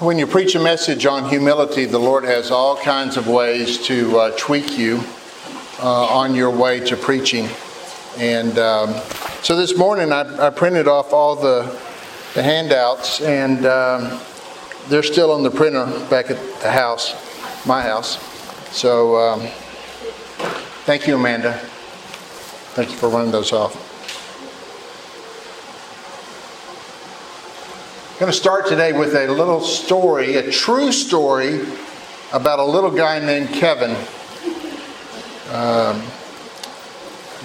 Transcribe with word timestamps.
When 0.00 0.18
you 0.18 0.26
preach 0.26 0.56
a 0.56 0.58
message 0.58 1.06
on 1.06 1.28
humility, 1.28 1.84
the 1.84 2.00
Lord 2.00 2.24
has 2.24 2.50
all 2.50 2.76
kinds 2.76 3.16
of 3.16 3.28
ways 3.28 3.78
to 3.86 4.18
uh, 4.18 4.36
tweak 4.36 4.76
you 4.76 5.00
uh, 5.78 6.06
on 6.06 6.34
your 6.34 6.50
way 6.50 6.80
to 6.80 6.96
preaching. 6.96 7.48
And 8.18 8.58
um, 8.58 8.92
so 9.44 9.54
this 9.54 9.78
morning 9.78 10.10
I, 10.10 10.48
I, 10.48 10.50
printed 10.50 10.88
off 10.88 11.12
all 11.12 11.36
the, 11.36 11.62
the 12.34 12.42
handouts, 12.42 13.20
and 13.20 13.66
um, 13.66 14.20
they're 14.88 15.04
still 15.04 15.30
on 15.30 15.44
the 15.44 15.50
printer 15.50 15.86
back 16.10 16.28
at 16.28 16.40
the 16.60 16.72
house, 16.72 17.14
my 17.64 17.80
house. 17.80 18.18
So 18.76 19.16
um, 19.16 19.42
thank 20.86 21.06
you, 21.06 21.14
Amanda. 21.14 21.52
Thank 22.74 22.90
you 22.90 22.96
for 22.96 23.08
running 23.08 23.30
those 23.30 23.52
off. 23.52 23.83
I'm 28.14 28.20
going 28.20 28.30
to 28.30 28.38
start 28.38 28.68
today 28.68 28.92
with 28.92 29.16
a 29.16 29.26
little 29.26 29.60
story, 29.60 30.36
a 30.36 30.48
true 30.48 30.92
story 30.92 31.66
about 32.32 32.60
a 32.60 32.64
little 32.64 32.92
guy 32.92 33.18
named 33.18 33.48
Kevin. 33.48 33.90
Um, 35.50 36.00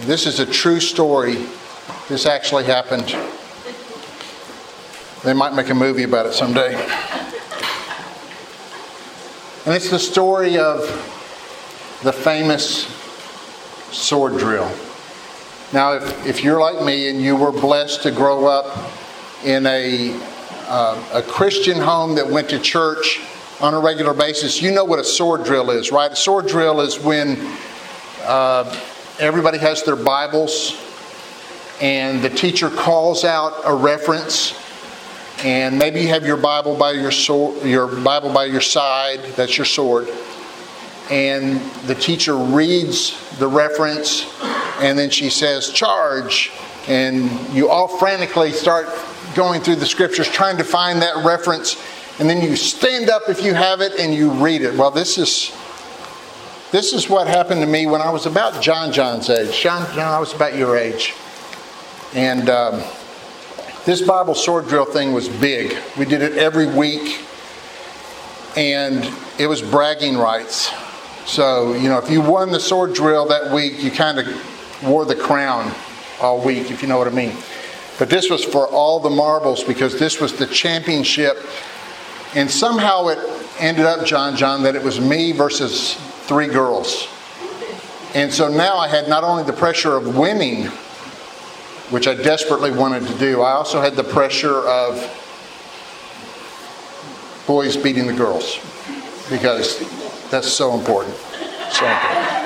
this 0.02 0.28
is 0.28 0.40
a 0.40 0.46
true 0.46 0.80
story. 0.80 1.44
This 2.08 2.28
actually 2.28 2.66
happened. 2.66 3.16
They 5.24 5.34
might 5.34 5.56
make 5.56 5.70
a 5.72 5.74
movie 5.74 6.04
about 6.04 6.28
it 6.28 6.34
someday. 6.34 6.76
And 9.66 9.74
it's 9.74 9.90
the 9.90 9.98
story 9.98 10.60
of 10.60 10.82
the 12.04 12.14
famous 12.14 12.86
sword 13.92 14.38
drill. 14.38 14.72
Now, 15.74 15.94
if, 15.94 16.28
if 16.28 16.44
you're 16.44 16.60
like 16.62 16.86
me 16.86 17.10
and 17.10 17.20
you 17.20 17.36
were 17.36 17.52
blessed 17.52 18.04
to 18.04 18.12
grow 18.12 18.46
up 18.46 18.92
in 19.44 19.66
a 19.66 20.38
uh, 20.70 21.04
a 21.14 21.22
Christian 21.24 21.80
home 21.80 22.14
that 22.16 22.30
went 22.30 22.48
to 22.50 22.60
church 22.60 23.20
on 23.60 23.74
a 23.74 23.80
regular 23.80 24.14
basis, 24.14 24.62
you 24.62 24.72
know 24.72 24.86
what 24.86 25.00
a 25.00 25.04
sword 25.04 25.44
drill 25.44 25.72
is, 25.72 25.92
right? 25.92 26.12
A 26.12 26.16
sword 26.16 26.48
drill 26.48 26.80
is 26.80 27.00
when 27.00 27.38
uh, 28.24 28.80
everybody 29.20 29.58
has 29.58 29.84
their 29.84 29.96
Bibles 29.96 30.80
and 31.82 32.22
the 32.22 32.30
teacher 32.30 32.70
calls 32.70 33.26
out 33.26 33.62
a 33.66 33.74
reference 33.74 34.54
and 35.44 35.80
maybe 35.80 36.02
you 36.02 36.10
have 36.10 36.26
your 36.26 36.38
Bible 36.38 36.78
by 36.78 36.92
your 36.92 37.12
sword, 37.12 37.66
your 37.66 37.88
Bible 37.88 38.32
by 38.32 38.46
your 38.46 38.62
side, 38.62 39.22
that's 39.36 39.58
your 39.58 39.66
sword. 39.66 40.08
And 41.10 41.60
the 41.88 41.96
teacher 41.96 42.38
reads 42.38 43.18
the 43.40 43.48
reference 43.48 44.32
and 44.80 45.00
then 45.00 45.10
she 45.10 45.32
says, 45.32 45.72
charge. 45.72 46.52
And 46.88 47.32
you 47.54 47.70
all 47.70 47.88
frantically 47.88 48.52
start 48.52 48.88
going 49.36 49.62
through 49.62 49.76
the 49.76 49.86
scriptures 49.86 50.28
trying 50.28 50.58
to 50.58 50.64
find 50.64 51.02
that 51.02 51.26
reference 51.26 51.82
and 52.20 52.30
then 52.30 52.42
you 52.42 52.56
stand 52.58 53.10
up 53.10 53.30
if 53.30 53.44
you 53.44 53.54
have 53.54 53.80
it 53.80 53.98
and 53.98 54.14
you 54.14 54.30
read 54.32 54.62
it. 54.62 54.76
Well 54.76 54.92
this 54.92 55.18
is 55.18 55.56
this 56.72 56.94
is 56.94 57.10
what 57.10 57.28
happened 57.28 57.62
to 57.62 57.68
me 57.68 57.88
when 57.88 58.02
i 58.02 58.12
was 58.12 58.26
about 58.26 58.62
john 58.62 58.92
john's 58.92 59.30
age. 59.30 59.60
John 59.60 59.86
john 59.96 60.14
i 60.14 60.20
was 60.20 60.34
about 60.34 60.56
your 60.56 60.78
age. 60.78 61.14
And 62.14 62.50
um, 62.50 62.84
this 63.86 64.02
bible 64.02 64.36
sword 64.36 64.68
drill 64.68 64.86
thing 64.86 65.14
was 65.14 65.30
big. 65.30 65.78
We 65.98 66.06
did 66.06 66.22
it 66.22 66.38
every 66.38 66.68
week 66.68 67.26
and 68.58 69.10
it 69.38 69.48
was 69.48 69.62
bragging 69.62 70.18
rights. 70.18 70.72
So 71.26 71.74
you 71.74 71.88
know 71.88 71.98
if 71.98 72.10
you 72.10 72.22
won 72.22 72.52
the 72.52 72.60
sword 72.60 72.94
drill 72.94 73.28
that 73.28 73.54
week 73.54 73.82
you 73.82 73.92
kind 73.92 74.20
of 74.20 74.84
wore 74.84 75.06
the 75.06 75.16
crown 75.16 75.74
all 76.22 76.44
week 76.44 76.70
if 76.72 76.82
you 76.82 76.88
know 76.88 76.98
what 76.98 77.08
i 77.08 77.12
mean 77.12 77.36
but 78.00 78.10
this 78.10 78.30
was 78.30 78.46
for 78.46 78.66
all 78.70 79.02
the 79.02 79.10
marbles 79.10 79.62
because 79.62 80.00
this 80.00 80.22
was 80.22 80.34
the 80.34 80.48
championship. 80.48 81.38
And 82.34 82.50
somehow 82.50 83.08
it 83.10 83.20
ended 83.60 83.86
up, 83.86 84.06
John, 84.06 84.38
John, 84.38 84.64
that 84.64 84.74
it 84.76 84.82
was 84.82 85.02
me 85.02 85.34
versus 85.34 85.96
three 86.26 86.48
girls. 86.48 87.10
And 88.16 88.34
so 88.34 88.48
now 88.48 88.78
I 88.78 88.88
had 88.88 89.10
not 89.10 89.26
only 89.26 89.44
the 89.44 89.54
pressure 89.54 89.98
of 89.98 90.18
winning, 90.18 90.68
which 91.92 92.08
I 92.08 92.16
desperately 92.16 92.72
wanted 92.72 93.06
to 93.06 93.18
do, 93.20 93.42
I 93.42 93.52
also 93.52 93.82
had 93.82 93.98
the 93.98 94.04
pressure 94.06 94.66
of 94.66 94.96
boys 97.46 97.76
beating 97.76 98.08
the 98.08 98.14
girls 98.14 98.60
because 99.30 99.80
that's 100.30 100.48
so 100.48 100.74
important. 100.74 101.16
So 101.72 101.86
important. 101.86 102.40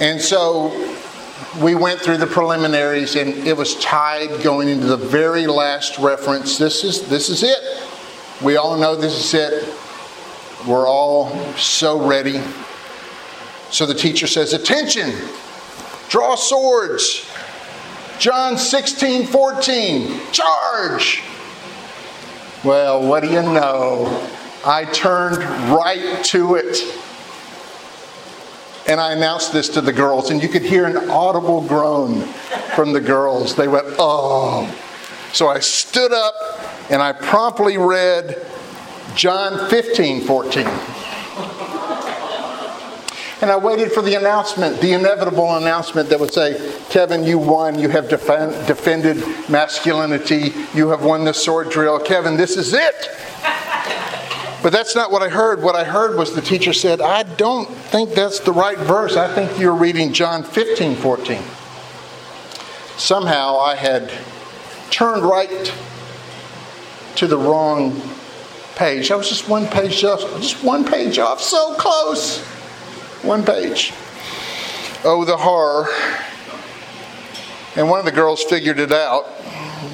And 0.00 0.20
so 0.20 0.91
we 1.60 1.74
went 1.74 2.00
through 2.00 2.16
the 2.16 2.26
preliminaries 2.26 3.16
and 3.16 3.30
it 3.46 3.56
was 3.56 3.74
tied 3.76 4.42
going 4.42 4.68
into 4.68 4.86
the 4.86 4.96
very 4.96 5.46
last 5.46 5.98
reference. 5.98 6.56
This 6.56 6.84
is 6.84 7.08
this 7.08 7.28
is 7.28 7.42
it. 7.42 7.58
We 8.42 8.56
all 8.56 8.78
know 8.78 8.96
this 8.96 9.14
is 9.14 9.34
it. 9.34 9.74
We're 10.66 10.86
all 10.86 11.30
so 11.54 12.06
ready. 12.06 12.40
So 13.70 13.86
the 13.86 13.94
teacher 13.94 14.26
says, 14.26 14.52
Attention, 14.52 15.12
draw 16.08 16.34
swords. 16.34 17.28
John 18.18 18.56
16, 18.56 19.26
14, 19.26 20.20
charge. 20.30 21.22
Well, 22.62 23.06
what 23.06 23.24
do 23.24 23.28
you 23.28 23.42
know? 23.42 24.28
I 24.64 24.84
turned 24.84 25.38
right 25.72 26.22
to 26.26 26.54
it 26.54 26.76
and 28.88 29.00
I 29.00 29.12
announced 29.12 29.52
this 29.52 29.68
to 29.70 29.80
the 29.80 29.92
girls, 29.92 30.30
and 30.30 30.42
you 30.42 30.48
could 30.48 30.62
hear 30.62 30.86
an 30.86 31.10
audible 31.10 31.66
groan 31.66 32.22
from 32.74 32.92
the 32.92 33.00
girls. 33.00 33.54
They 33.54 33.68
went, 33.68 33.86
Oh. 33.98 34.72
So 35.32 35.48
I 35.48 35.60
stood 35.60 36.12
up 36.12 36.34
and 36.90 37.00
I 37.00 37.12
promptly 37.12 37.78
read 37.78 38.46
John 39.14 39.70
15 39.70 40.22
14. 40.22 40.66
And 43.40 43.50
I 43.50 43.56
waited 43.56 43.90
for 43.90 44.02
the 44.02 44.14
announcement, 44.14 44.80
the 44.80 44.92
inevitable 44.92 45.56
announcement 45.56 46.08
that 46.10 46.20
would 46.20 46.32
say, 46.32 46.72
Kevin, 46.90 47.24
you 47.24 47.38
won. 47.38 47.76
You 47.76 47.88
have 47.88 48.08
defend, 48.08 48.52
defended 48.68 49.16
masculinity. 49.48 50.52
You 50.74 50.90
have 50.90 51.02
won 51.02 51.24
the 51.24 51.34
sword 51.34 51.70
drill. 51.70 51.98
Kevin, 51.98 52.36
this 52.36 52.56
is 52.56 52.72
it. 52.72 53.08
But 54.62 54.72
that's 54.72 54.94
not 54.94 55.10
what 55.10 55.22
I 55.22 55.28
heard. 55.28 55.60
What 55.60 55.74
I 55.74 55.82
heard 55.82 56.16
was 56.16 56.34
the 56.34 56.40
teacher 56.40 56.72
said, 56.72 57.00
I 57.00 57.24
don't 57.24 57.68
think 57.68 58.10
that's 58.10 58.38
the 58.38 58.52
right 58.52 58.78
verse. 58.78 59.16
I 59.16 59.32
think 59.34 59.58
you're 59.58 59.74
reading 59.74 60.12
John 60.12 60.44
15, 60.44 60.94
14. 60.94 61.42
Somehow 62.96 63.58
I 63.58 63.74
had 63.74 64.12
turned 64.90 65.22
right 65.22 65.74
to 67.16 67.26
the 67.26 67.36
wrong 67.36 68.00
page. 68.76 69.10
I 69.10 69.16
was 69.16 69.28
just 69.28 69.48
one 69.48 69.66
page 69.66 70.04
off, 70.04 70.20
just 70.40 70.62
one 70.62 70.84
page 70.84 71.18
off, 71.18 71.40
so 71.40 71.74
close. 71.74 72.40
One 73.22 73.44
page. 73.44 73.92
Oh, 75.04 75.24
the 75.24 75.36
horror. 75.36 75.88
And 77.74 77.90
one 77.90 77.98
of 77.98 78.04
the 78.04 78.12
girls 78.12 78.44
figured 78.44 78.78
it 78.78 78.92
out 78.92 79.41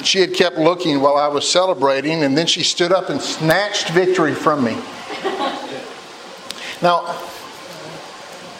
she 0.03 0.21
had 0.21 0.34
kept 0.34 0.59
looking 0.59 1.00
while 1.00 1.16
I 1.16 1.28
was 1.28 1.49
celebrating, 1.49 2.22
and 2.25 2.37
then 2.37 2.47
she 2.47 2.62
stood 2.62 2.93
up 2.93 3.10
and 3.10 3.21
snatched 3.21 3.91
victory 3.91 4.34
from 4.34 4.65
me. 4.65 4.76
Now, 6.81 7.19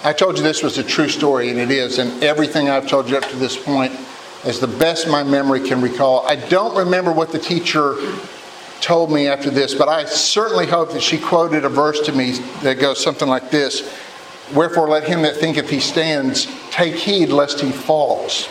I 0.05 0.13
told 0.13 0.37
you 0.37 0.43
this 0.43 0.63
was 0.63 0.79
a 0.79 0.83
true 0.83 1.09
story, 1.09 1.51
and 1.51 1.59
it 1.59 1.71
is, 1.71 1.99
and 1.99 2.23
everything 2.23 2.69
I've 2.69 2.89
told 2.89 3.09
you 3.09 3.17
up 3.17 3.25
to 3.31 3.37
this 3.37 3.57
point 3.57 3.93
is 4.45 4.61
the 4.61 4.67
best 4.67 5.09
my 5.09 5.23
memory 5.23 5.61
can 5.61 5.81
recall. 5.81 6.27
I 6.27 6.37
don't 6.37 6.77
remember 6.77 7.13
what 7.13 7.33
the 7.33 7.39
teacher 7.39 7.97
told 8.81 9.11
me 9.11 9.27
after 9.27 9.51
this, 9.51 9.75
but 9.75 9.89
I 9.89 10.05
certainly 10.05 10.67
hope 10.67 10.93
that 10.93 11.03
she 11.03 11.19
quoted 11.19 11.65
a 11.65 11.69
verse 11.69 12.01
to 12.03 12.13
me 12.13 12.33
that 12.63 12.79
goes 12.79 13.03
something 13.03 13.29
like 13.29 13.51
this 13.51 13.93
Wherefore, 14.55 14.89
let 14.89 15.05
him 15.05 15.23
that 15.23 15.37
thinketh 15.37 15.69
he 15.69 15.79
stands 15.79 16.47
take 16.71 16.95
heed 16.95 17.29
lest 17.29 17.61
he 17.61 17.71
falls. 17.71 18.49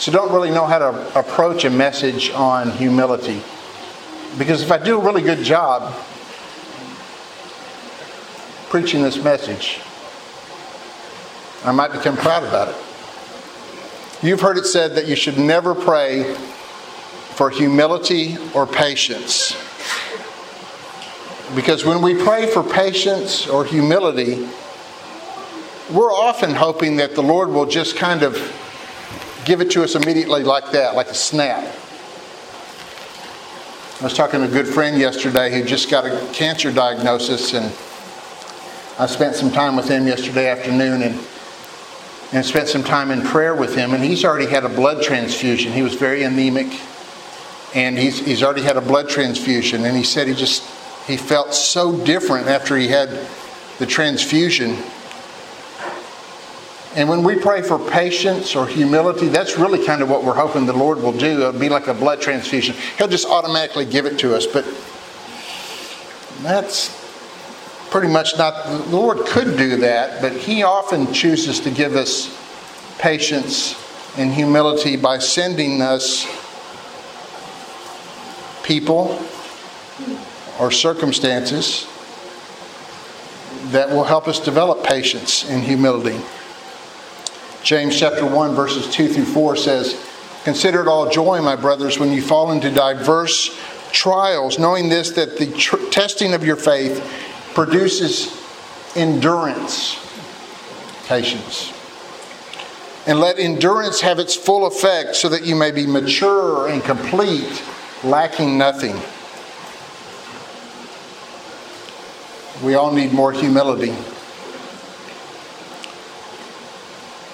So 0.00 0.10
don't 0.10 0.32
really 0.32 0.50
know 0.50 0.64
how 0.64 0.78
to 0.78 1.18
approach 1.18 1.66
a 1.66 1.70
message 1.70 2.30
on 2.30 2.70
humility. 2.70 3.42
Because 4.38 4.62
if 4.62 4.72
I 4.72 4.78
do 4.78 4.98
a 4.98 5.04
really 5.04 5.20
good 5.20 5.44
job 5.44 5.94
preaching 8.70 9.02
this 9.02 9.22
message, 9.22 9.78
I 11.66 11.72
might 11.72 11.92
become 11.92 12.16
proud 12.16 12.44
about 12.44 12.68
it. 12.68 12.76
You've 14.24 14.40
heard 14.40 14.56
it 14.56 14.64
said 14.64 14.94
that 14.94 15.06
you 15.06 15.16
should 15.16 15.36
never 15.36 15.74
pray 15.74 16.32
for 17.34 17.50
humility 17.50 18.38
or 18.54 18.66
patience. 18.66 19.52
Because 21.54 21.84
when 21.84 22.00
we 22.00 22.14
pray 22.14 22.46
for 22.46 22.62
patience 22.62 23.46
or 23.46 23.66
humility, 23.66 24.48
we're 25.92 26.10
often 26.10 26.54
hoping 26.54 26.96
that 26.96 27.14
the 27.14 27.22
Lord 27.22 27.50
will 27.50 27.66
just 27.66 27.96
kind 27.96 28.22
of 28.22 28.38
give 29.50 29.60
it 29.60 29.70
to 29.72 29.82
us 29.82 29.96
immediately 29.96 30.44
like 30.44 30.70
that, 30.70 30.94
like 30.94 31.08
a 31.08 31.14
snap. 31.14 31.58
I 34.00 34.04
was 34.04 34.14
talking 34.14 34.38
to 34.38 34.46
a 34.46 34.48
good 34.48 34.68
friend 34.68 34.96
yesterday 34.96 35.50
who 35.50 35.66
just 35.66 35.90
got 35.90 36.06
a 36.06 36.32
cancer 36.32 36.72
diagnosis, 36.72 37.52
and 37.52 37.66
I 38.96 39.06
spent 39.06 39.34
some 39.34 39.50
time 39.50 39.74
with 39.74 39.88
him 39.88 40.06
yesterday 40.06 40.48
afternoon. 40.48 41.02
And 41.02 41.20
and 42.32 42.46
spent 42.46 42.68
some 42.68 42.84
time 42.84 43.10
in 43.10 43.22
prayer 43.22 43.56
with 43.56 43.74
him. 43.74 43.92
And 43.92 44.04
he's 44.04 44.24
already 44.24 44.46
had 44.46 44.64
a 44.64 44.68
blood 44.68 45.02
transfusion. 45.02 45.72
He 45.72 45.82
was 45.82 45.94
very 45.94 46.22
anemic, 46.22 46.68
and 47.74 47.98
he's, 47.98 48.24
he's 48.24 48.44
already 48.44 48.62
had 48.62 48.76
a 48.76 48.80
blood 48.80 49.08
transfusion. 49.08 49.84
And 49.84 49.96
he 49.96 50.04
said 50.04 50.28
he 50.28 50.34
just 50.34 50.62
he 51.08 51.16
felt 51.16 51.54
so 51.54 52.04
different 52.04 52.46
after 52.46 52.76
he 52.76 52.86
had 52.86 53.26
the 53.80 53.86
transfusion. 53.86 54.76
And 56.96 57.08
when 57.08 57.22
we 57.22 57.36
pray 57.36 57.62
for 57.62 57.78
patience 57.78 58.56
or 58.56 58.66
humility, 58.66 59.28
that's 59.28 59.56
really 59.56 59.84
kind 59.84 60.02
of 60.02 60.10
what 60.10 60.24
we're 60.24 60.34
hoping 60.34 60.66
the 60.66 60.72
Lord 60.72 60.98
will 61.00 61.16
do. 61.16 61.40
It'll 61.40 61.52
be 61.52 61.68
like 61.68 61.86
a 61.86 61.94
blood 61.94 62.20
transfusion. 62.20 62.74
He'll 62.98 63.06
just 63.06 63.28
automatically 63.28 63.84
give 63.84 64.06
it 64.06 64.18
to 64.20 64.34
us. 64.34 64.44
But 64.44 64.64
that's 66.42 66.96
pretty 67.90 68.08
much 68.08 68.36
not, 68.38 68.64
the 68.66 68.96
Lord 68.96 69.24
could 69.26 69.56
do 69.56 69.76
that, 69.78 70.20
but 70.20 70.32
He 70.32 70.64
often 70.64 71.12
chooses 71.12 71.60
to 71.60 71.70
give 71.70 71.94
us 71.94 72.36
patience 72.98 73.76
and 74.16 74.32
humility 74.32 74.96
by 74.96 75.18
sending 75.18 75.82
us 75.82 76.26
people 78.64 79.24
or 80.58 80.70
circumstances 80.70 81.86
that 83.66 83.88
will 83.88 84.04
help 84.04 84.26
us 84.26 84.40
develop 84.40 84.82
patience 84.84 85.48
and 85.48 85.62
humility. 85.62 86.20
James 87.62 87.98
chapter 87.98 88.24
1, 88.24 88.54
verses 88.54 88.92
2 88.92 89.08
through 89.08 89.24
4 89.26 89.56
says, 89.56 90.06
Consider 90.44 90.80
it 90.80 90.88
all 90.88 91.10
joy, 91.10 91.42
my 91.42 91.56
brothers, 91.56 91.98
when 91.98 92.12
you 92.12 92.22
fall 92.22 92.52
into 92.52 92.70
diverse 92.70 93.58
trials, 93.92 94.58
knowing 94.58 94.88
this, 94.88 95.10
that 95.10 95.36
the 95.36 95.46
tr- 95.52 95.76
testing 95.90 96.32
of 96.32 96.44
your 96.44 96.56
faith 96.56 97.04
produces 97.54 98.36
endurance, 98.96 99.98
patience. 101.06 101.72
And 103.06 103.20
let 103.20 103.38
endurance 103.38 104.00
have 104.00 104.18
its 104.18 104.34
full 104.34 104.66
effect 104.66 105.16
so 105.16 105.28
that 105.28 105.44
you 105.44 105.54
may 105.54 105.70
be 105.70 105.86
mature 105.86 106.68
and 106.68 106.82
complete, 106.82 107.62
lacking 108.02 108.56
nothing. 108.56 108.96
We 112.64 112.74
all 112.74 112.92
need 112.92 113.12
more 113.12 113.32
humility. 113.32 113.94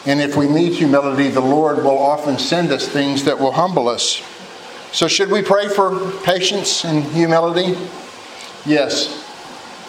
And 0.06 0.20
if 0.20 0.36
we 0.36 0.48
need 0.48 0.72
humility, 0.72 1.28
the 1.28 1.40
Lord 1.40 1.78
will 1.78 1.98
often 1.98 2.38
send 2.38 2.70
us 2.70 2.88
things 2.88 3.24
that 3.24 3.38
will 3.38 3.50
humble 3.50 3.88
us. 3.88 4.22
So, 4.92 5.08
should 5.08 5.30
we 5.30 5.42
pray 5.42 5.68
for 5.68 6.12
patience 6.22 6.84
and 6.84 7.02
humility? 7.02 7.76
Yes. 8.64 9.24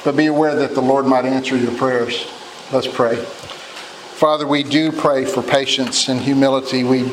But 0.03 0.15
be 0.15 0.25
aware 0.25 0.55
that 0.55 0.73
the 0.73 0.81
Lord 0.81 1.05
might 1.05 1.25
answer 1.25 1.55
your 1.55 1.71
prayers. 1.73 2.27
Let's 2.71 2.87
pray. 2.87 3.15
Father, 3.15 4.47
we 4.47 4.63
do 4.63 4.91
pray 4.91 5.25
for 5.25 5.43
patience 5.43 6.09
and 6.09 6.19
humility. 6.19 6.83
We, 6.83 7.03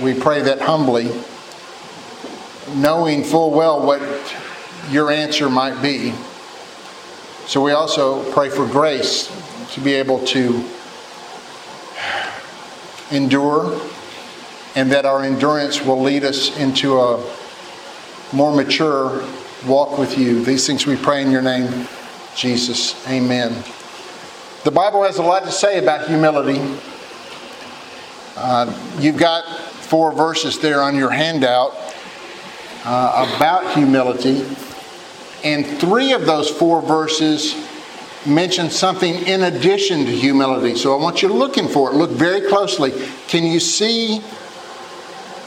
we 0.00 0.18
pray 0.18 0.40
that 0.40 0.62
humbly, 0.62 1.10
knowing 2.74 3.22
full 3.22 3.50
well 3.50 3.84
what 3.84 4.00
your 4.90 5.10
answer 5.10 5.50
might 5.50 5.82
be. 5.82 6.14
So 7.46 7.62
we 7.62 7.72
also 7.72 8.28
pray 8.32 8.48
for 8.48 8.66
grace 8.66 9.30
to 9.74 9.80
be 9.80 9.92
able 9.92 10.24
to 10.28 10.64
endure 13.14 13.80
and 14.74 14.90
that 14.90 15.04
our 15.04 15.22
endurance 15.22 15.80
will 15.82 16.00
lead 16.00 16.24
us 16.24 16.56
into 16.58 17.00
a 17.00 17.24
more 18.32 18.54
mature 18.54 19.24
walk 19.66 19.98
with 19.98 20.18
you. 20.18 20.44
These 20.44 20.66
things 20.66 20.86
we 20.86 20.96
pray 20.96 21.22
in 21.22 21.30
your 21.30 21.42
name, 21.42 21.86
Jesus. 22.34 23.06
Amen. 23.08 23.52
The 24.64 24.70
Bible 24.70 25.02
has 25.04 25.18
a 25.18 25.22
lot 25.22 25.44
to 25.44 25.52
say 25.52 25.78
about 25.78 26.08
humility. 26.08 26.60
Uh, 28.36 28.72
you've 28.98 29.18
got 29.18 29.44
four 29.60 30.12
verses 30.12 30.58
there 30.58 30.82
on 30.82 30.96
your 30.96 31.10
handout 31.10 31.74
uh, 32.84 33.32
about 33.36 33.74
humility, 33.74 34.44
and 35.44 35.66
three 35.78 36.12
of 36.12 36.26
those 36.26 36.50
four 36.50 36.82
verses 36.82 37.54
mention 38.26 38.70
something 38.70 39.14
in 39.26 39.42
addition 39.44 40.04
to 40.06 40.10
humility. 40.10 40.74
So 40.76 40.96
I 40.96 41.02
want 41.02 41.22
you 41.22 41.28
looking 41.28 41.68
for 41.68 41.90
it. 41.90 41.94
Look 41.94 42.10
very 42.10 42.48
closely. 42.48 42.92
Can 43.28 43.44
you 43.44 43.60
see 43.60 44.20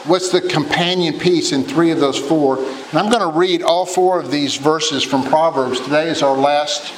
what's 0.06 0.32
the 0.32 0.42
companion 0.42 1.20
piece 1.20 1.52
in 1.52 1.64
three 1.64 1.92
of 1.92 2.00
those 2.00 2.18
four? 2.18 2.58
And 2.58 3.00
I'm 3.00 3.10
going 3.10 3.32
to 3.32 3.38
read 3.38 3.64
all 3.64 3.86
four 3.86 4.20
of 4.20 4.32
these 4.32 4.56
verses 4.56 5.04
from 5.04 5.24
Proverbs. 5.24 5.80
Today 5.82 6.10
is 6.10 6.22
our 6.22 6.38
last 6.38 6.94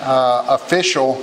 uh, 0.00 0.44
official 0.48 1.22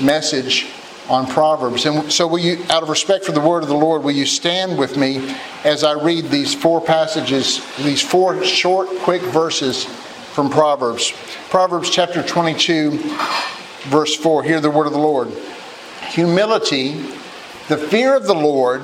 message 0.00 0.66
on 1.08 1.26
Proverbs. 1.26 1.86
And 1.86 2.12
so, 2.12 2.26
will 2.26 2.40
you, 2.40 2.64
out 2.68 2.82
of 2.82 2.88
respect 2.88 3.24
for 3.24 3.32
the 3.32 3.40
word 3.40 3.62
of 3.62 3.68
the 3.68 3.76
Lord, 3.76 4.02
will 4.02 4.10
you 4.10 4.26
stand 4.26 4.76
with 4.76 4.96
me 4.96 5.36
as 5.64 5.84
I 5.84 5.92
read 5.92 6.30
these 6.30 6.52
four 6.52 6.80
passages, 6.80 7.64
these 7.76 8.02
four 8.02 8.44
short, 8.44 8.88
quick 9.00 9.22
verses 9.22 9.86
from 10.36 10.50
Proverbs? 10.50 11.14
Proverbs 11.48 11.88
chapter 11.88 12.22
22, 12.22 12.90
verse 13.84 14.14
4. 14.16 14.42
Hear 14.42 14.60
the 14.60 14.70
word 14.70 14.86
of 14.86 14.92
the 14.92 14.98
Lord. 14.98 15.32
Humility, 16.10 16.92
the 17.68 17.78
fear 17.78 18.14
of 18.14 18.26
the 18.26 18.34
Lord, 18.34 18.82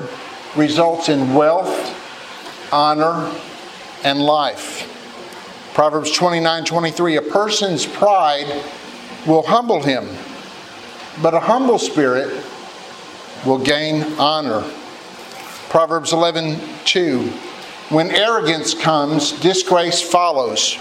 results 0.56 1.10
in 1.10 1.34
wealth, 1.34 1.68
honor, 2.72 3.30
and 4.02 4.18
life. 4.18 4.88
Proverbs 5.74 6.10
29 6.12 6.64
23. 6.64 7.16
A 7.16 7.22
person's 7.22 7.84
pride 7.84 8.64
will 9.26 9.42
humble 9.42 9.82
him, 9.82 10.08
but 11.20 11.34
a 11.34 11.40
humble 11.40 11.78
spirit 11.78 12.42
will 13.44 13.58
gain 13.58 14.04
honor. 14.18 14.62
Proverbs 15.68 16.14
11 16.14 16.58
2. 16.86 17.24
When 17.90 18.10
arrogance 18.10 18.72
comes, 18.72 19.32
disgrace 19.32 20.00
follows 20.00 20.78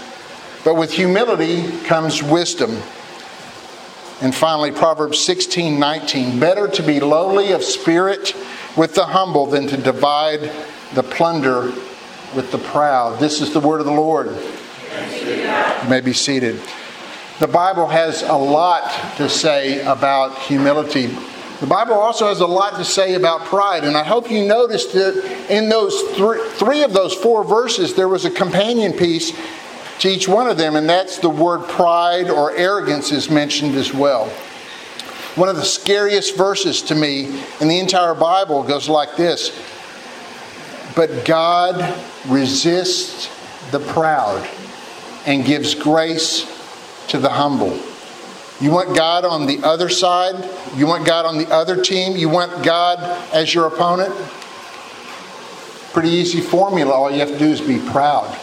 but 0.64 0.76
with 0.76 0.92
humility 0.92 1.70
comes 1.80 2.22
wisdom. 2.22 2.70
And 4.20 4.32
finally, 4.34 4.70
Proverbs 4.70 5.18
16 5.18 5.78
19. 5.78 6.38
Better 6.38 6.68
to 6.68 6.82
be 6.82 7.00
lowly 7.00 7.52
of 7.52 7.64
spirit 7.64 8.36
with 8.76 8.94
the 8.94 9.04
humble 9.04 9.46
than 9.46 9.66
to 9.68 9.76
divide 9.76 10.52
the 10.94 11.02
plunder 11.02 11.72
with 12.34 12.50
the 12.52 12.58
proud. 12.58 13.18
This 13.18 13.40
is 13.40 13.52
the 13.52 13.60
word 13.60 13.80
of 13.80 13.86
the 13.86 13.92
Lord. 13.92 14.28
You 14.28 15.88
may 15.88 16.00
be 16.00 16.12
seated. 16.12 16.60
The 17.40 17.48
Bible 17.48 17.88
has 17.88 18.22
a 18.22 18.34
lot 18.34 19.16
to 19.16 19.28
say 19.28 19.84
about 19.84 20.38
humility. 20.38 21.06
The 21.60 21.66
Bible 21.66 21.94
also 21.94 22.28
has 22.28 22.40
a 22.40 22.46
lot 22.46 22.76
to 22.76 22.84
say 22.84 23.14
about 23.14 23.46
pride, 23.46 23.84
and 23.84 23.96
I 23.96 24.04
hope 24.04 24.30
you 24.30 24.44
noticed 24.46 24.92
that 24.92 25.46
in 25.48 25.68
those 25.68 26.00
three, 26.16 26.40
three 26.50 26.82
of 26.82 26.92
those 26.92 27.14
four 27.14 27.44
verses, 27.44 27.94
there 27.94 28.08
was 28.08 28.24
a 28.24 28.30
companion 28.30 28.92
piece 28.92 29.32
to 30.02 30.08
each 30.08 30.26
one 30.26 30.48
of 30.48 30.58
them, 30.58 30.74
and 30.74 30.88
that's 30.88 31.18
the 31.18 31.30
word 31.30 31.60
pride 31.68 32.28
or 32.28 32.50
arrogance 32.56 33.12
is 33.12 33.30
mentioned 33.30 33.76
as 33.76 33.94
well. 33.94 34.26
One 35.36 35.48
of 35.48 35.54
the 35.54 35.64
scariest 35.64 36.36
verses 36.36 36.82
to 36.82 36.96
me 36.96 37.40
in 37.60 37.68
the 37.68 37.78
entire 37.78 38.12
Bible 38.12 38.64
goes 38.64 38.88
like 38.88 39.14
this 39.16 39.56
But 40.96 41.24
God 41.24 41.96
resists 42.26 43.30
the 43.70 43.78
proud 43.78 44.44
and 45.24 45.44
gives 45.44 45.76
grace 45.76 46.50
to 47.06 47.20
the 47.20 47.30
humble. 47.30 47.78
You 48.60 48.72
want 48.72 48.96
God 48.96 49.24
on 49.24 49.46
the 49.46 49.62
other 49.62 49.88
side? 49.88 50.34
You 50.74 50.88
want 50.88 51.06
God 51.06 51.26
on 51.26 51.38
the 51.38 51.48
other 51.48 51.80
team? 51.80 52.16
You 52.16 52.28
want 52.28 52.64
God 52.64 52.98
as 53.32 53.54
your 53.54 53.68
opponent? 53.68 54.12
Pretty 55.92 56.08
easy 56.08 56.40
formula. 56.40 56.92
All 56.92 57.08
you 57.08 57.20
have 57.20 57.28
to 57.28 57.38
do 57.38 57.46
is 57.46 57.60
be 57.60 57.78
proud. 57.78 58.36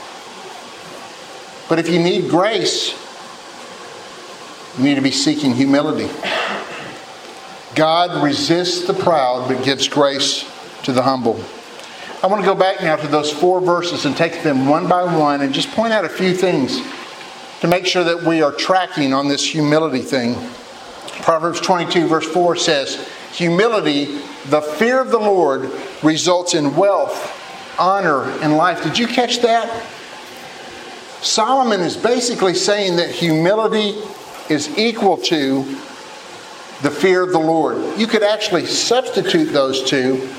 But 1.70 1.78
if 1.78 1.88
you 1.88 2.00
need 2.00 2.30
grace, 2.30 2.96
you 4.78 4.84
need 4.84 4.96
to 4.96 5.02
be 5.02 5.12
seeking 5.12 5.54
humility. 5.54 6.12
God 7.76 8.24
resists 8.24 8.88
the 8.88 8.94
proud 8.94 9.48
but 9.48 9.64
gives 9.64 9.88
grace 9.88 10.50
to 10.84 10.92
the 10.92 11.04
humble. 11.04 11.40
I 12.24 12.28
want 12.28 12.42
to 12.42 12.46
go 12.46 12.56
back 12.56 12.82
now 12.82 12.96
to 12.96 13.08
those 13.08 13.32
four 13.32 13.62
verses 13.62 14.06
and 14.06 14.18
take 14.18 14.42
them 14.42 14.68
one 14.68 14.88
by 14.88 15.04
one 15.04 15.42
and 15.42 15.54
just 15.54 15.70
point 15.72 15.94
out 15.94 16.04
a 16.04 16.10
few 16.10 16.34
things 16.34 16.82
to 17.62 17.68
make 17.68 17.86
sure 17.86 18.04
that 18.04 18.24
we 18.24 18.42
are 18.42 18.52
tracking 18.52 19.14
on 19.14 19.28
this 19.28 19.46
humility 19.46 20.02
thing. 20.02 20.36
Proverbs 21.22 21.62
22, 21.62 22.08
verse 22.08 22.26
4 22.26 22.56
says, 22.56 23.08
Humility, 23.34 24.06
the 24.48 24.62
fear 24.62 25.00
of 25.00 25.12
the 25.12 25.20
Lord, 25.20 25.70
results 26.02 26.56
in 26.56 26.76
wealth, 26.76 27.36
honor, 27.78 28.24
and 28.42 28.58
life. 28.58 28.84
Did 28.84 28.98
you 28.98 29.06
catch 29.06 29.40
that? 29.40 29.86
Solomon 31.22 31.82
is 31.82 31.98
basically 31.98 32.54
saying 32.54 32.96
that 32.98 33.10
humility 33.10 34.00
is 34.50 34.78
equal 34.78 35.18
to 35.18 35.64
the 36.82 36.92
fear 36.92 37.24
of 37.24 37.32
the 37.32 37.40
Lord. 37.40 37.98
You 38.00 38.08
could 38.08 38.24
actually 38.24 38.66
substitute 38.66 39.52
those 39.52 39.84
two 39.84 40.30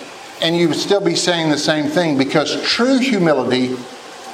and 0.40 0.56
you 0.56 0.68
would 0.68 0.78
still 0.78 1.02
be 1.02 1.14
saying 1.14 1.50
the 1.50 1.58
same 1.58 1.86
thing 1.86 2.16
because 2.16 2.62
true 2.62 2.98
humility 2.98 3.76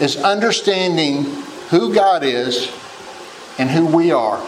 is 0.00 0.16
understanding 0.16 1.24
who 1.68 1.92
God 1.92 2.22
is 2.22 2.72
and 3.58 3.68
who 3.68 3.86
we 3.86 4.12
are. 4.12 4.44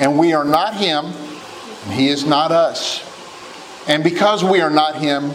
And 0.00 0.18
we 0.18 0.32
are 0.32 0.44
not 0.44 0.74
Him, 0.74 1.06
and 1.06 1.92
He 1.92 2.08
is 2.08 2.26
not 2.26 2.52
us. 2.52 3.06
And 3.90 4.04
because 4.04 4.44
we 4.44 4.60
are 4.60 4.70
not 4.70 4.96
him, 4.96 5.32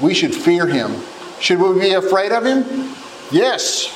we 0.00 0.12
should 0.14 0.34
fear 0.34 0.66
him. 0.66 0.94
Should 1.40 1.58
we 1.58 1.80
be 1.80 1.92
afraid 1.92 2.32
of 2.32 2.44
him? 2.44 2.94
Yes. 3.30 3.94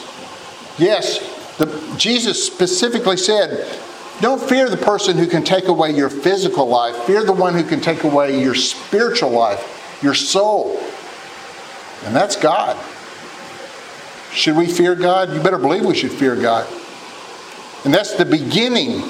Yes. 0.79 1.19
The, 1.59 1.95
Jesus 1.97 2.45
specifically 2.45 3.17
said, 3.17 3.79
don't 4.21 4.41
fear 4.41 4.69
the 4.69 4.77
person 4.77 5.19
who 5.19 5.27
can 5.27 5.43
take 5.43 5.69
away 5.69 5.91
your 5.91 6.09
physical 6.09 6.67
life. 6.67 6.97
Fear 7.05 7.25
the 7.25 7.33
one 7.33 7.55
who 7.55 7.65
can 7.65 7.81
take 7.81 8.05
away 8.05 8.41
your 8.41 8.55
spiritual 8.55 9.31
life, 9.31 9.99
your 10.03 10.15
soul. 10.15 10.81
And 12.05 12.15
that's 12.15 12.37
God. 12.37 12.77
Should 14.33 14.57
we 14.57 14.67
fear 14.67 14.95
God? 14.95 15.33
You 15.33 15.41
better 15.41 15.59
believe 15.59 15.85
we 15.85 15.95
should 15.95 16.13
fear 16.13 16.37
God. 16.37 16.67
And 17.85 17.93
that's 17.93 18.15
the 18.15 18.25
beginning 18.25 19.03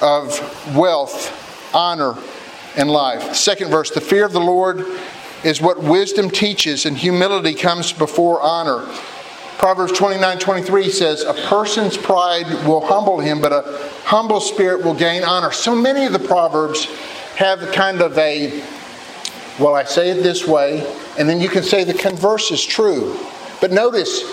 of 0.00 0.76
wealth, 0.76 1.74
honor, 1.74 2.16
and 2.76 2.90
life. 2.90 3.34
Second 3.34 3.70
verse 3.70 3.90
the 3.90 4.00
fear 4.00 4.24
of 4.24 4.32
the 4.32 4.40
Lord 4.40 4.84
is 5.44 5.60
what 5.60 5.82
wisdom 5.82 6.30
teaches, 6.30 6.86
and 6.86 6.96
humility 6.96 7.54
comes 7.54 7.92
before 7.92 8.40
honor. 8.40 8.86
Proverbs 9.62 9.92
29 9.92 10.40
23 10.40 10.90
says, 10.90 11.22
A 11.22 11.34
person's 11.34 11.96
pride 11.96 12.48
will 12.66 12.84
humble 12.84 13.20
him, 13.20 13.40
but 13.40 13.52
a 13.52 13.62
humble 14.02 14.40
spirit 14.40 14.82
will 14.82 14.92
gain 14.92 15.22
honor. 15.22 15.52
So 15.52 15.72
many 15.72 16.04
of 16.04 16.12
the 16.12 16.18
Proverbs 16.18 16.86
have 17.36 17.70
kind 17.70 18.00
of 18.00 18.18
a, 18.18 18.60
well, 19.60 19.76
I 19.76 19.84
say 19.84 20.10
it 20.10 20.24
this 20.24 20.48
way, 20.48 20.84
and 21.16 21.28
then 21.28 21.40
you 21.40 21.48
can 21.48 21.62
say 21.62 21.84
the 21.84 21.94
converse 21.94 22.50
is 22.50 22.66
true. 22.66 23.16
But 23.60 23.70
notice, 23.70 24.24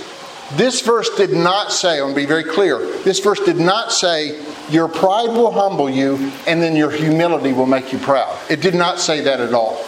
this 0.53 0.81
verse 0.81 1.11
did 1.15 1.33
not 1.33 1.71
say, 1.71 1.99
I 1.99 2.01
want 2.01 2.15
to 2.15 2.21
be 2.21 2.25
very 2.25 2.43
clear, 2.43 2.79
this 3.03 3.19
verse 3.19 3.39
did 3.39 3.57
not 3.57 3.91
say, 3.91 4.43
Your 4.71 4.87
pride 4.87 5.29
will 5.29 5.51
humble 5.51 5.91
you, 5.91 6.31
and 6.47 6.59
then 6.59 6.75
your 6.75 6.89
humility 6.89 7.53
will 7.53 7.67
make 7.67 7.93
you 7.93 7.99
proud. 7.99 8.35
It 8.49 8.61
did 8.61 8.73
not 8.73 8.97
say 8.97 9.21
that 9.21 9.39
at 9.39 9.53
all. 9.53 9.79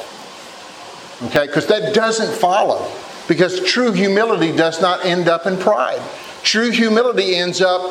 Okay? 1.24 1.48
Because 1.48 1.66
that 1.66 1.96
doesn't 1.96 2.40
follow. 2.40 2.88
Because 3.28 3.64
true 3.64 3.92
humility 3.92 4.56
does 4.56 4.82
not 4.82 5.06
end 5.06 5.28
up 5.28 5.46
in 5.46 5.58
pride. 5.58 6.02
True 6.44 6.72
humility 6.72 7.36
ends 7.36 7.62
up 7.62 7.82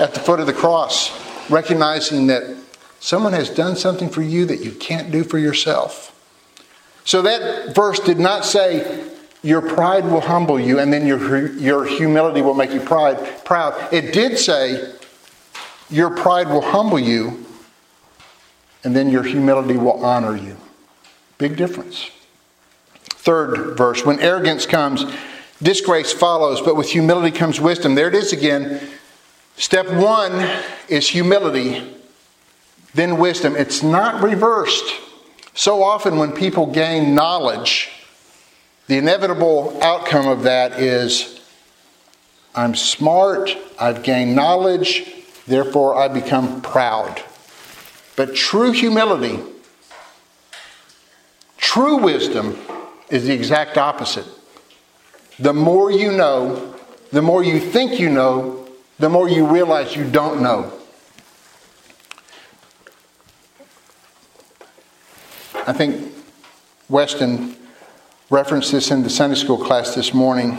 at 0.00 0.14
the 0.14 0.20
foot 0.20 0.40
of 0.40 0.46
the 0.46 0.52
cross, 0.52 1.10
recognizing 1.50 2.26
that 2.28 2.56
someone 2.98 3.32
has 3.32 3.50
done 3.50 3.76
something 3.76 4.08
for 4.08 4.22
you 4.22 4.46
that 4.46 4.60
you 4.60 4.72
can't 4.72 5.10
do 5.10 5.22
for 5.22 5.38
yourself. 5.38 6.16
So 7.04 7.22
that 7.22 7.74
verse 7.74 8.00
did 8.00 8.18
not 8.18 8.44
say, 8.44 9.10
Your 9.42 9.60
pride 9.60 10.04
will 10.04 10.20
humble 10.20 10.58
you, 10.58 10.78
and 10.78 10.92
then 10.92 11.06
your, 11.06 11.52
your 11.58 11.84
humility 11.84 12.42
will 12.42 12.54
make 12.54 12.72
you 12.72 12.80
pride, 12.80 13.44
proud. 13.44 13.92
It 13.92 14.12
did 14.12 14.38
say, 14.38 14.94
Your 15.90 16.10
pride 16.10 16.48
will 16.48 16.62
humble 16.62 16.98
you, 16.98 17.44
and 18.84 18.94
then 18.96 19.10
your 19.10 19.22
humility 19.22 19.76
will 19.76 20.04
honor 20.04 20.36
you. 20.36 20.56
Big 21.38 21.56
difference. 21.56 22.10
Third 23.20 23.76
verse 23.76 24.04
When 24.06 24.18
arrogance 24.18 24.64
comes, 24.64 25.04
disgrace 25.62 26.10
follows, 26.10 26.62
but 26.62 26.74
with 26.74 26.88
humility 26.88 27.36
comes 27.36 27.60
wisdom. 27.60 27.94
There 27.94 28.08
it 28.08 28.14
is 28.14 28.32
again. 28.32 28.80
Step 29.56 29.90
one 29.90 30.48
is 30.88 31.06
humility, 31.06 31.94
then 32.94 33.18
wisdom. 33.18 33.56
It's 33.56 33.82
not 33.82 34.22
reversed. 34.22 34.90
So 35.52 35.82
often, 35.82 36.16
when 36.16 36.32
people 36.32 36.64
gain 36.64 37.14
knowledge, 37.14 37.90
the 38.86 38.96
inevitable 38.96 39.78
outcome 39.82 40.26
of 40.26 40.44
that 40.44 40.80
is 40.80 41.42
I'm 42.54 42.74
smart, 42.74 43.54
I've 43.78 44.02
gained 44.02 44.34
knowledge, 44.34 45.12
therefore 45.46 45.94
I 45.94 46.08
become 46.08 46.62
proud. 46.62 47.22
But 48.16 48.34
true 48.34 48.72
humility, 48.72 49.40
true 51.58 51.98
wisdom, 51.98 52.56
is 53.10 53.26
the 53.26 53.32
exact 53.32 53.76
opposite. 53.76 54.26
The 55.38 55.52
more 55.52 55.90
you 55.90 56.12
know, 56.12 56.76
the 57.10 57.22
more 57.22 57.42
you 57.42 57.58
think 57.58 57.98
you 57.98 58.08
know, 58.08 58.68
the 58.98 59.08
more 59.08 59.28
you 59.28 59.46
realize 59.46 59.96
you 59.96 60.08
don't 60.08 60.42
know. 60.42 60.72
I 65.66 65.72
think 65.72 66.14
Weston 66.88 67.56
referenced 68.28 68.72
this 68.72 68.90
in 68.90 69.02
the 69.02 69.10
Sunday 69.10 69.36
school 69.36 69.58
class 69.58 69.94
this 69.94 70.14
morning. 70.14 70.58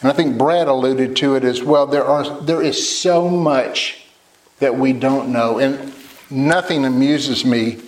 And 0.00 0.10
I 0.10 0.12
think 0.12 0.38
Brad 0.38 0.68
alluded 0.68 1.16
to 1.16 1.34
it 1.34 1.44
as 1.44 1.62
well. 1.62 1.86
There, 1.86 2.04
are, 2.04 2.40
there 2.40 2.62
is 2.62 2.98
so 2.98 3.28
much 3.28 4.04
that 4.60 4.76
we 4.76 4.92
don't 4.92 5.32
know. 5.32 5.58
And 5.58 5.92
nothing 6.30 6.84
amuses 6.84 7.44
me 7.44 7.80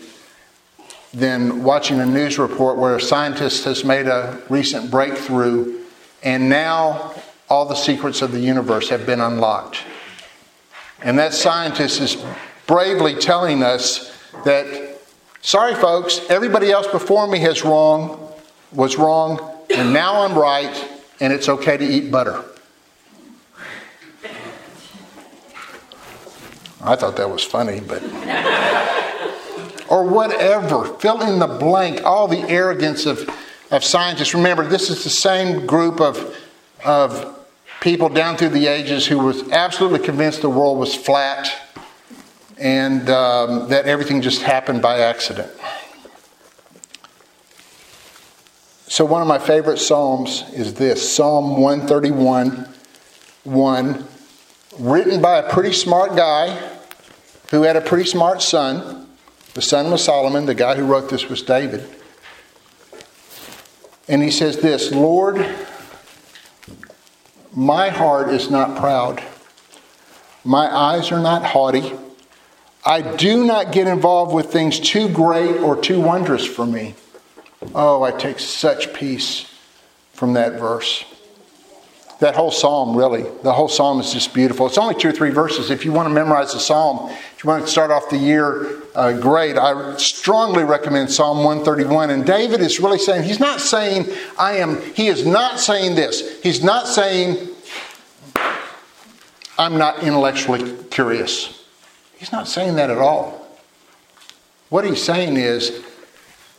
than 1.12 1.64
watching 1.64 2.00
a 2.00 2.06
news 2.06 2.38
report 2.38 2.78
where 2.78 2.96
a 2.96 3.00
scientist 3.00 3.64
has 3.64 3.84
made 3.84 4.06
a 4.06 4.40
recent 4.48 4.90
breakthrough 4.90 5.80
and 6.22 6.48
now 6.48 7.14
all 7.48 7.66
the 7.66 7.74
secrets 7.74 8.22
of 8.22 8.32
the 8.32 8.40
universe 8.40 8.88
have 8.88 9.06
been 9.06 9.20
unlocked. 9.20 9.82
And 11.02 11.18
that 11.18 11.34
scientist 11.34 12.00
is 12.00 12.24
bravely 12.66 13.16
telling 13.16 13.62
us 13.62 14.16
that, 14.44 14.98
sorry 15.40 15.74
folks, 15.74 16.20
everybody 16.28 16.70
else 16.70 16.86
before 16.86 17.26
me 17.26 17.40
has 17.40 17.64
wrong, 17.64 18.32
was 18.72 18.96
wrong, 18.96 19.40
and 19.74 19.92
now 19.92 20.22
I'm 20.22 20.38
right, 20.38 20.88
and 21.18 21.32
it's 21.32 21.48
okay 21.48 21.76
to 21.76 21.84
eat 21.84 22.10
butter. 22.10 22.44
I 26.82 26.96
thought 26.96 27.16
that 27.16 27.28
was 27.28 27.42
funny, 27.42 27.80
but 27.80 28.02
or 29.90 30.04
whatever. 30.04 30.84
Fill 30.98 31.20
in 31.22 31.38
the 31.38 31.46
blank, 31.46 32.02
all 32.04 32.28
the 32.28 32.48
arrogance 32.48 33.04
of, 33.04 33.28
of 33.70 33.84
scientists. 33.84 34.34
Remember, 34.34 34.66
this 34.66 34.88
is 34.88 35.04
the 35.04 35.10
same 35.10 35.66
group 35.66 36.00
of, 36.00 36.38
of 36.84 37.36
people 37.80 38.08
down 38.08 38.36
through 38.36 38.50
the 38.50 38.68
ages 38.68 39.06
who 39.06 39.18
was 39.18 39.50
absolutely 39.50 39.98
convinced 39.98 40.40
the 40.40 40.48
world 40.48 40.78
was 40.78 40.94
flat 40.94 41.50
and 42.56 43.10
um, 43.10 43.68
that 43.68 43.86
everything 43.86 44.22
just 44.22 44.42
happened 44.42 44.80
by 44.80 45.00
accident. 45.00 45.50
So, 48.86 49.04
one 49.04 49.22
of 49.22 49.28
my 49.28 49.38
favorite 49.38 49.78
Psalms 49.78 50.44
is 50.52 50.74
this 50.74 51.14
Psalm 51.14 51.60
131 51.60 52.68
1, 53.44 54.04
written 54.78 55.22
by 55.22 55.38
a 55.38 55.50
pretty 55.50 55.72
smart 55.72 56.16
guy 56.16 56.70
who 57.50 57.62
had 57.62 57.76
a 57.76 57.80
pretty 57.80 58.08
smart 58.08 58.42
son. 58.42 59.08
The 59.54 59.62
son 59.62 59.90
was 59.90 60.04
Solomon. 60.04 60.46
The 60.46 60.54
guy 60.54 60.76
who 60.76 60.84
wrote 60.84 61.10
this 61.10 61.28
was 61.28 61.42
David. 61.42 61.88
And 64.08 64.22
he 64.22 64.30
says 64.30 64.58
this 64.58 64.92
Lord, 64.92 65.44
my 67.54 67.88
heart 67.88 68.30
is 68.30 68.50
not 68.50 68.78
proud. 68.78 69.22
My 70.44 70.74
eyes 70.74 71.12
are 71.12 71.20
not 71.20 71.44
haughty. 71.44 71.92
I 72.84 73.02
do 73.02 73.44
not 73.44 73.72
get 73.72 73.86
involved 73.86 74.34
with 74.34 74.50
things 74.52 74.80
too 74.80 75.08
great 75.08 75.58
or 75.58 75.76
too 75.76 76.00
wondrous 76.00 76.46
for 76.46 76.64
me. 76.64 76.94
Oh, 77.74 78.02
I 78.02 78.10
take 78.10 78.38
such 78.38 78.94
peace 78.94 79.52
from 80.12 80.32
that 80.32 80.58
verse 80.58 81.04
that 82.20 82.36
whole 82.36 82.50
psalm, 82.50 82.94
really, 82.94 83.22
the 83.42 83.52
whole 83.52 83.68
psalm 83.68 83.98
is 83.98 84.12
just 84.12 84.34
beautiful. 84.34 84.66
It's 84.66 84.76
only 84.76 84.94
two 84.94 85.08
or 85.08 85.12
three 85.12 85.30
verses. 85.30 85.70
If 85.70 85.86
you 85.86 85.92
want 85.92 86.06
to 86.06 86.14
memorize 86.14 86.52
the 86.52 86.60
psalm, 86.60 87.10
if 87.10 87.42
you 87.42 87.48
want 87.48 87.64
to 87.64 87.70
start 87.70 87.90
off 87.90 88.10
the 88.10 88.18
year 88.18 88.82
uh, 88.94 89.18
great, 89.18 89.56
I 89.56 89.96
strongly 89.96 90.62
recommend 90.62 91.10
Psalm 91.10 91.38
131. 91.38 92.10
And 92.10 92.26
David 92.26 92.60
is 92.60 92.78
really 92.78 92.98
saying, 92.98 93.22
he's 93.22 93.40
not 93.40 93.60
saying, 93.60 94.06
I 94.38 94.58
am, 94.58 94.82
he 94.92 95.06
is 95.06 95.26
not 95.26 95.58
saying 95.58 95.94
this. 95.94 96.42
He's 96.42 96.62
not 96.62 96.86
saying, 96.86 97.48
I'm 99.58 99.78
not 99.78 100.02
intellectually 100.02 100.76
curious. 100.90 101.64
He's 102.18 102.32
not 102.32 102.48
saying 102.48 102.74
that 102.74 102.90
at 102.90 102.98
all. 102.98 103.48
What 104.68 104.84
he's 104.84 105.02
saying 105.02 105.38
is, 105.38 105.82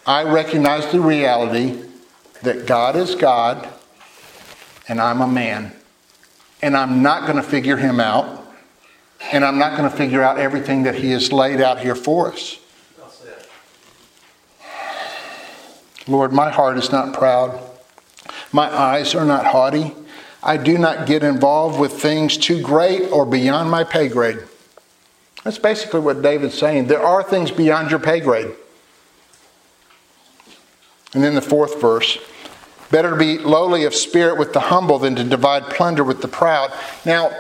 I 0.08 0.24
recognize 0.24 0.92
the 0.92 1.02
reality 1.02 1.84
that 2.42 2.66
God 2.66 2.96
is 2.96 3.14
God 3.14 3.72
and 4.92 5.00
I'm 5.00 5.22
a 5.22 5.28
man. 5.28 5.72
And 6.62 6.76
I'm 6.76 7.02
not 7.02 7.22
going 7.22 7.38
to 7.38 7.50
figure 7.50 7.78
him 7.78 8.02
out. 8.02 8.46
And 9.32 9.46
I'm 9.46 9.58
not 9.58 9.78
going 9.78 9.90
to 9.90 9.96
figure 9.96 10.22
out 10.22 10.38
everything 10.38 10.84
that 10.84 10.96
he 10.96 11.12
has 11.12 11.32
laid 11.32 11.62
out 11.62 11.80
here 11.80 11.96
for 11.96 12.34
us. 12.34 12.60
Lord, 16.10 16.34
my 16.34 16.52
heart 16.52 16.78
is 16.78 16.92
not 16.92 17.14
proud. 17.14 17.58
My 18.52 18.68
eyes 18.70 19.16
are 19.16 19.24
not 19.24 19.46
haughty. 19.46 19.96
I 20.44 20.58
do 20.58 20.78
not 20.78 21.08
get 21.08 21.24
involved 21.24 21.80
with 21.80 21.94
things 21.94 22.36
too 22.36 22.62
great 22.62 23.10
or 23.12 23.26
beyond 23.26 23.72
my 23.72 23.86
pay 23.86 24.10
grade. 24.10 24.40
That's 25.46 25.58
basically 25.58 26.02
what 26.02 26.22
David's 26.22 26.58
saying. 26.58 26.88
There 26.88 27.02
are 27.02 27.24
things 27.24 27.50
beyond 27.50 27.92
your 27.92 28.00
pay 28.00 28.20
grade. 28.20 28.54
And 31.14 31.24
then 31.24 31.34
the 31.34 31.42
fourth 31.42 31.80
verse 31.80 32.18
Better 32.92 33.12
to 33.12 33.16
be 33.16 33.38
lowly 33.38 33.86
of 33.86 33.96
spirit 33.96 34.38
with 34.38 34.54
the 34.54 34.60
humble 34.60 35.00
than 35.00 35.16
to 35.16 35.24
divide 35.24 35.64
plunder 35.70 36.04
with 36.04 36.22
the 36.22 36.28
proud. 36.28 36.72
Now, 37.06 37.32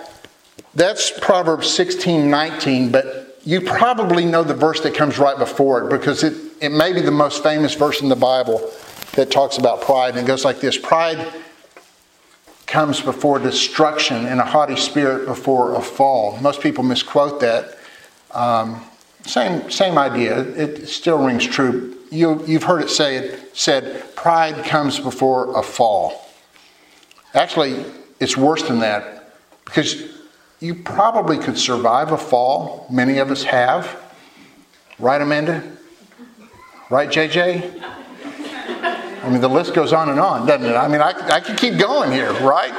that's 0.74 1.12
Proverbs 1.20 1.72
16 1.74 2.30
19, 2.30 2.92
but 2.92 3.40
you 3.44 3.62
probably 3.62 4.26
know 4.26 4.44
the 4.44 4.54
verse 4.54 4.80
that 4.82 4.94
comes 4.94 5.18
right 5.18 5.38
before 5.38 5.84
it 5.84 5.90
because 5.90 6.24
it, 6.24 6.34
it 6.62 6.70
may 6.70 6.94
be 6.94 7.02
the 7.02 7.12
most 7.12 7.44
famous 7.44 7.74
verse 7.74 8.02
in 8.02 8.10
the 8.10 8.16
Bible 8.16 8.72
that 9.14 9.32
talks 9.32 9.58
about 9.58 9.82
pride. 9.82 10.12
And 10.12 10.20
it 10.20 10.28
goes 10.28 10.46
like 10.46 10.60
this 10.60 10.78
Pride 10.78 11.34
comes 12.66 13.02
before 13.02 13.38
destruction 13.38 14.26
and 14.28 14.40
a 14.40 14.46
haughty 14.46 14.78
spirit 14.78 15.26
before 15.26 15.76
a 15.76 15.82
fall. 15.82 16.38
Most 16.40 16.62
people 16.62 16.84
misquote 16.84 17.42
that. 17.42 17.78
Um, 18.32 18.82
same, 19.26 19.70
same 19.70 19.98
idea. 19.98 20.40
It 20.40 20.88
still 20.88 21.24
rings 21.24 21.46
true. 21.46 21.98
You, 22.12 22.46
you've 22.46 22.64
heard 22.64 22.84
it 22.84 22.90
say 22.90 23.40
said, 23.54 24.16
pride 24.16 24.66
comes 24.66 25.00
before 25.00 25.58
a 25.58 25.64
fall. 25.64 26.30
Actually, 27.34 27.86
it's 28.20 28.38
worse 28.38 28.64
than 28.64 28.80
that 28.80 29.34
because 29.66 30.12
you 30.60 30.76
probably 30.76 31.38
could 31.38 31.58
survive 31.58 32.12
a 32.12 32.18
fall. 32.18 32.86
Many 32.92 33.18
of 33.18 33.32
us 33.32 33.44
have. 33.44 33.98
Right, 35.00 35.22
Amanda? 35.22 35.64
Right, 36.90 37.10
JJ? 37.10 37.82
I 39.24 39.30
mean, 39.30 39.40
the 39.40 39.48
list 39.48 39.74
goes 39.74 39.94
on 39.94 40.10
and 40.10 40.20
on, 40.20 40.46
doesn't 40.46 40.70
it? 40.70 40.76
I 40.76 40.88
mean, 40.88 41.00
I, 41.02 41.12
I 41.30 41.40
can 41.40 41.56
keep 41.56 41.80
going 41.80 42.12
here, 42.12 42.34
right? 42.42 42.74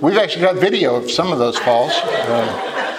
We've 0.00 0.16
actually 0.16 0.42
got 0.42 0.56
video 0.56 0.94
of 0.94 1.10
some 1.10 1.32
of 1.32 1.38
those 1.38 1.58
falls. 1.58 1.92
Uh, 1.92 2.89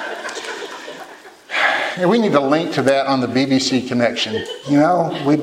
and 1.97 2.09
we 2.09 2.17
need 2.17 2.33
a 2.33 2.41
link 2.41 2.73
to 2.73 2.81
that 2.83 3.07
on 3.07 3.19
the 3.19 3.27
BBC 3.27 3.87
connection. 3.87 4.45
You 4.67 4.77
know, 4.77 5.23
we 5.25 5.37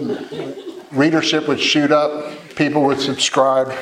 readership 0.91 1.49
would 1.49 1.61
shoot 1.61 1.91
up, 1.91 2.33
people 2.57 2.83
would 2.85 3.01
subscribe. 3.01 3.73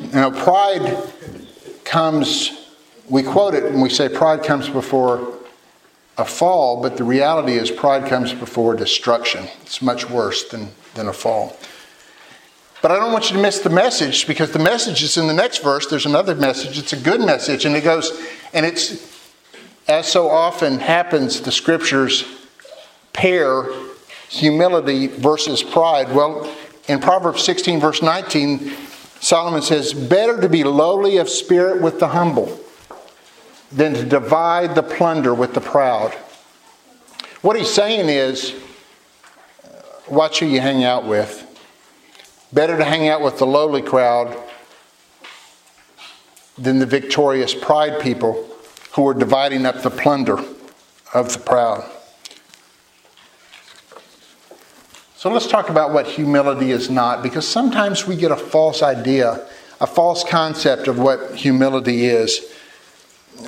You 0.00 0.20
know, 0.20 0.30
pride 0.30 0.96
comes, 1.84 2.68
we 3.08 3.22
quote 3.22 3.54
it 3.54 3.64
when 3.64 3.80
we 3.80 3.90
say 3.90 4.08
pride 4.08 4.42
comes 4.42 4.68
before 4.68 5.34
a 6.16 6.24
fall, 6.24 6.80
but 6.80 6.96
the 6.96 7.04
reality 7.04 7.54
is 7.54 7.70
pride 7.70 8.08
comes 8.08 8.32
before 8.32 8.74
destruction. 8.76 9.48
It's 9.62 9.82
much 9.82 10.08
worse 10.08 10.48
than, 10.48 10.68
than 10.94 11.08
a 11.08 11.12
fall. 11.12 11.56
But 12.82 12.92
I 12.92 12.96
don't 12.96 13.12
want 13.12 13.30
you 13.30 13.36
to 13.36 13.42
miss 13.42 13.60
the 13.60 13.70
message 13.70 14.26
because 14.26 14.52
the 14.52 14.58
message 14.58 15.02
is 15.02 15.16
in 15.16 15.26
the 15.26 15.32
next 15.32 15.62
verse. 15.62 15.86
There's 15.86 16.06
another 16.06 16.34
message. 16.34 16.78
It's 16.78 16.92
a 16.92 17.00
good 17.00 17.20
message. 17.20 17.64
And 17.64 17.74
it 17.74 17.82
goes, 17.82 18.12
and 18.52 18.66
it's, 18.66 19.13
as 19.88 20.10
so 20.10 20.28
often 20.28 20.78
happens, 20.78 21.40
the 21.40 21.52
scriptures 21.52 22.24
pair 23.12 23.66
humility 24.28 25.06
versus 25.06 25.62
pride. 25.62 26.12
Well, 26.12 26.52
in 26.88 27.00
Proverbs 27.00 27.42
16, 27.44 27.80
verse 27.80 28.02
19, 28.02 28.72
Solomon 29.20 29.62
says, 29.62 29.94
Better 29.94 30.40
to 30.40 30.48
be 30.48 30.64
lowly 30.64 31.18
of 31.18 31.28
spirit 31.28 31.80
with 31.80 31.98
the 31.98 32.08
humble 32.08 32.60
than 33.72 33.94
to 33.94 34.04
divide 34.04 34.74
the 34.74 34.82
plunder 34.82 35.34
with 35.34 35.54
the 35.54 35.60
proud. 35.60 36.12
What 37.42 37.56
he's 37.56 37.72
saying 37.72 38.08
is, 38.08 38.54
uh, 39.64 39.80
watch 40.08 40.40
who 40.40 40.46
you 40.46 40.60
hang 40.60 40.84
out 40.84 41.06
with. 41.06 41.42
Better 42.52 42.76
to 42.76 42.84
hang 42.84 43.08
out 43.08 43.20
with 43.20 43.38
the 43.38 43.46
lowly 43.46 43.82
crowd 43.82 44.36
than 46.56 46.78
the 46.78 46.86
victorious 46.86 47.54
pride 47.54 48.00
people 48.00 48.48
who 48.94 49.06
are 49.06 49.14
dividing 49.14 49.66
up 49.66 49.82
the 49.82 49.90
plunder 49.90 50.38
of 51.12 51.32
the 51.32 51.38
proud. 51.38 51.90
So 55.16 55.30
let's 55.30 55.46
talk 55.46 55.70
about 55.70 55.92
what 55.92 56.06
humility 56.06 56.70
is 56.70 56.90
not, 56.90 57.22
because 57.22 57.48
sometimes 57.48 58.06
we 58.06 58.16
get 58.16 58.30
a 58.30 58.36
false 58.36 58.82
idea, 58.82 59.46
a 59.80 59.86
false 59.86 60.22
concept 60.22 60.86
of 60.86 60.98
what 60.98 61.34
humility 61.34 62.04
is. 62.04 62.40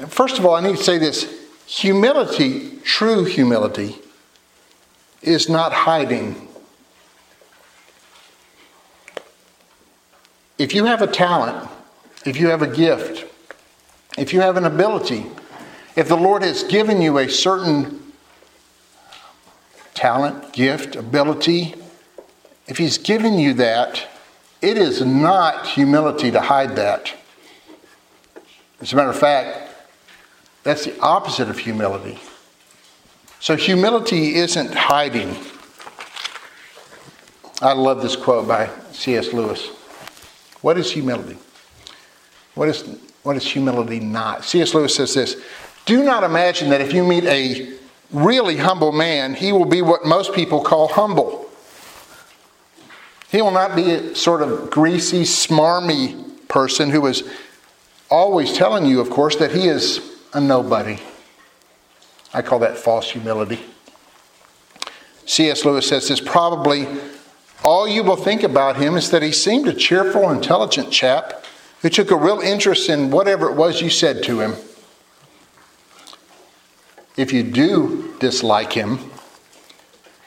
First 0.09 0.39
of 0.39 0.47
all, 0.47 0.55
I 0.55 0.63
need 0.63 0.77
to 0.77 0.83
say 0.83 0.99
this 0.99 1.33
humility, 1.67 2.79
true 2.79 3.25
humility, 3.25 3.97
is 5.23 5.49
not 5.49 5.73
hiding 5.73 6.47
If 10.59 10.75
you 10.75 10.87
have 10.87 11.03
a 11.03 11.07
talent, 11.07 11.69
if 12.25 12.39
you 12.39 12.49
have 12.49 12.63
a 12.63 12.67
gift, 12.67 13.27
if 14.17 14.33
you 14.33 14.41
have 14.41 14.57
an 14.57 14.65
ability, 14.65 15.27
if 15.95 16.09
the 16.09 16.17
Lord 16.17 16.43
has 16.43 16.63
given 16.65 17.01
you 17.01 17.19
a 17.19 17.29
certain 17.29 18.13
talent, 19.95 20.53
gift, 20.53 20.97
ability, 20.97 21.75
if 22.67 22.79
He's 22.79 22.99
given 22.99 23.39
you 23.39 23.55
that, 23.55 24.07
it 24.63 24.79
is 24.79 25.01
not 25.03 25.67
humility 25.67 26.31
to 26.31 26.41
hide 26.41 26.77
that. 26.77 27.15
As 28.81 28.93
a 28.93 28.97
matter 28.97 29.11
of 29.11 29.19
fact, 29.19 29.73
that's 30.63 30.85
the 30.85 30.99
opposite 31.01 31.49
of 31.49 31.59
humility. 31.59 32.19
So, 33.41 33.55
humility 33.55 34.35
isn't 34.35 34.75
hiding. 34.75 35.37
I 37.63 37.73
love 37.73 38.03
this 38.03 38.17
quote 38.17 38.49
by 38.49 38.71
C.S. 38.93 39.33
Lewis. 39.33 39.69
What 40.63 40.77
is 40.77 40.91
humility? 40.91 41.37
What 42.55 42.69
is, 42.69 42.83
what 43.27 43.37
is 43.37 43.45
humility 43.45 43.99
not? 43.99 44.45
C.S. 44.45 44.73
Lewis 44.73 44.95
says 44.95 45.15
this 45.15 45.37
Do 45.85 46.05
not 46.05 46.23
imagine 46.23 46.71
that 46.71 46.81
if 46.81 46.93
you 46.93 47.03
meet 47.03 47.25
a 47.25 47.77
really 48.13 48.57
humble 48.57 48.93
man, 48.93 49.35
he 49.35 49.51
will 49.51 49.65
be 49.65 49.83
what 49.83 50.07
most 50.07 50.33
people 50.33 50.63
call 50.63 50.87
humble. 50.87 51.51
He 53.29 53.43
will 53.43 53.51
not 53.51 53.75
be 53.75 53.91
a 53.91 54.15
sort 54.15 54.43
of 54.43 54.71
greasy, 54.71 55.23
smarmy 55.23 56.47
person 56.47 56.91
who 56.91 57.05
is 57.07 57.29
always 58.09 58.57
telling 58.57 58.87
you, 58.87 59.01
of 59.01 59.11
course, 59.11 59.35
that 59.37 59.51
he 59.51 59.67
is 59.67 60.01
a 60.33 60.41
nobody. 60.41 61.01
I 62.33 62.43
call 62.43 62.61
that 62.61 62.79
false 62.79 63.11
humility. 63.11 63.59
C.S. 65.25 65.65
Lewis 65.65 65.89
says 65.89 66.07
this 66.07 66.21
probably 66.21 66.87
all 67.65 67.89
you 67.89 68.05
will 68.05 68.15
think 68.15 68.45
about 68.45 68.77
him 68.77 68.97
is 68.97 69.11
that 69.11 69.23
he 69.23 69.33
seemed 69.33 69.67
a 69.67 69.75
cheerful, 69.75 70.31
intelligent 70.31 70.93
chap 70.93 71.43
who 71.83 71.89
took 71.89 72.11
a 72.11 72.17
real 72.17 72.41
interest 72.41 72.89
in 72.89 73.11
whatever 73.11 73.49
it 73.49 73.55
was 73.55 73.81
you 73.81 73.91
said 73.91 74.23
to 74.25 74.41
him. 74.41 74.55
If 77.17 77.33
you 77.33 77.43
do 77.43 78.15
dislike 78.19 78.73
him, 78.73 78.99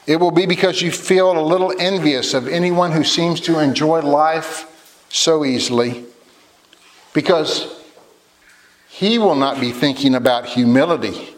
it 0.06 0.16
will 0.16 0.30
be 0.30 0.46
because 0.46 0.82
you 0.82 0.90
feel 0.90 1.38
a 1.38 1.40
little 1.40 1.72
envious 1.78 2.34
of 2.34 2.48
anyone 2.48 2.92
who 2.92 3.04
seems 3.04 3.40
to 3.42 3.58
enjoy 3.60 4.00
life 4.00 4.66
so 5.08 5.44
easily, 5.44 6.04
because 7.12 7.80
he 8.88 9.18
will 9.18 9.36
not 9.36 9.60
be 9.60 9.72
thinking 9.72 10.14
about 10.14 10.46
humility. 10.46 11.34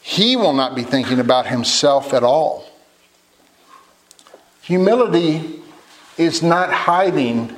He 0.00 0.36
will 0.36 0.52
not 0.52 0.74
be 0.74 0.82
thinking 0.82 1.18
about 1.18 1.46
himself 1.46 2.12
at 2.14 2.22
all. 2.22 2.70
Humility 4.62 5.62
is 6.16 6.42
not 6.42 6.72
hiding 6.72 7.56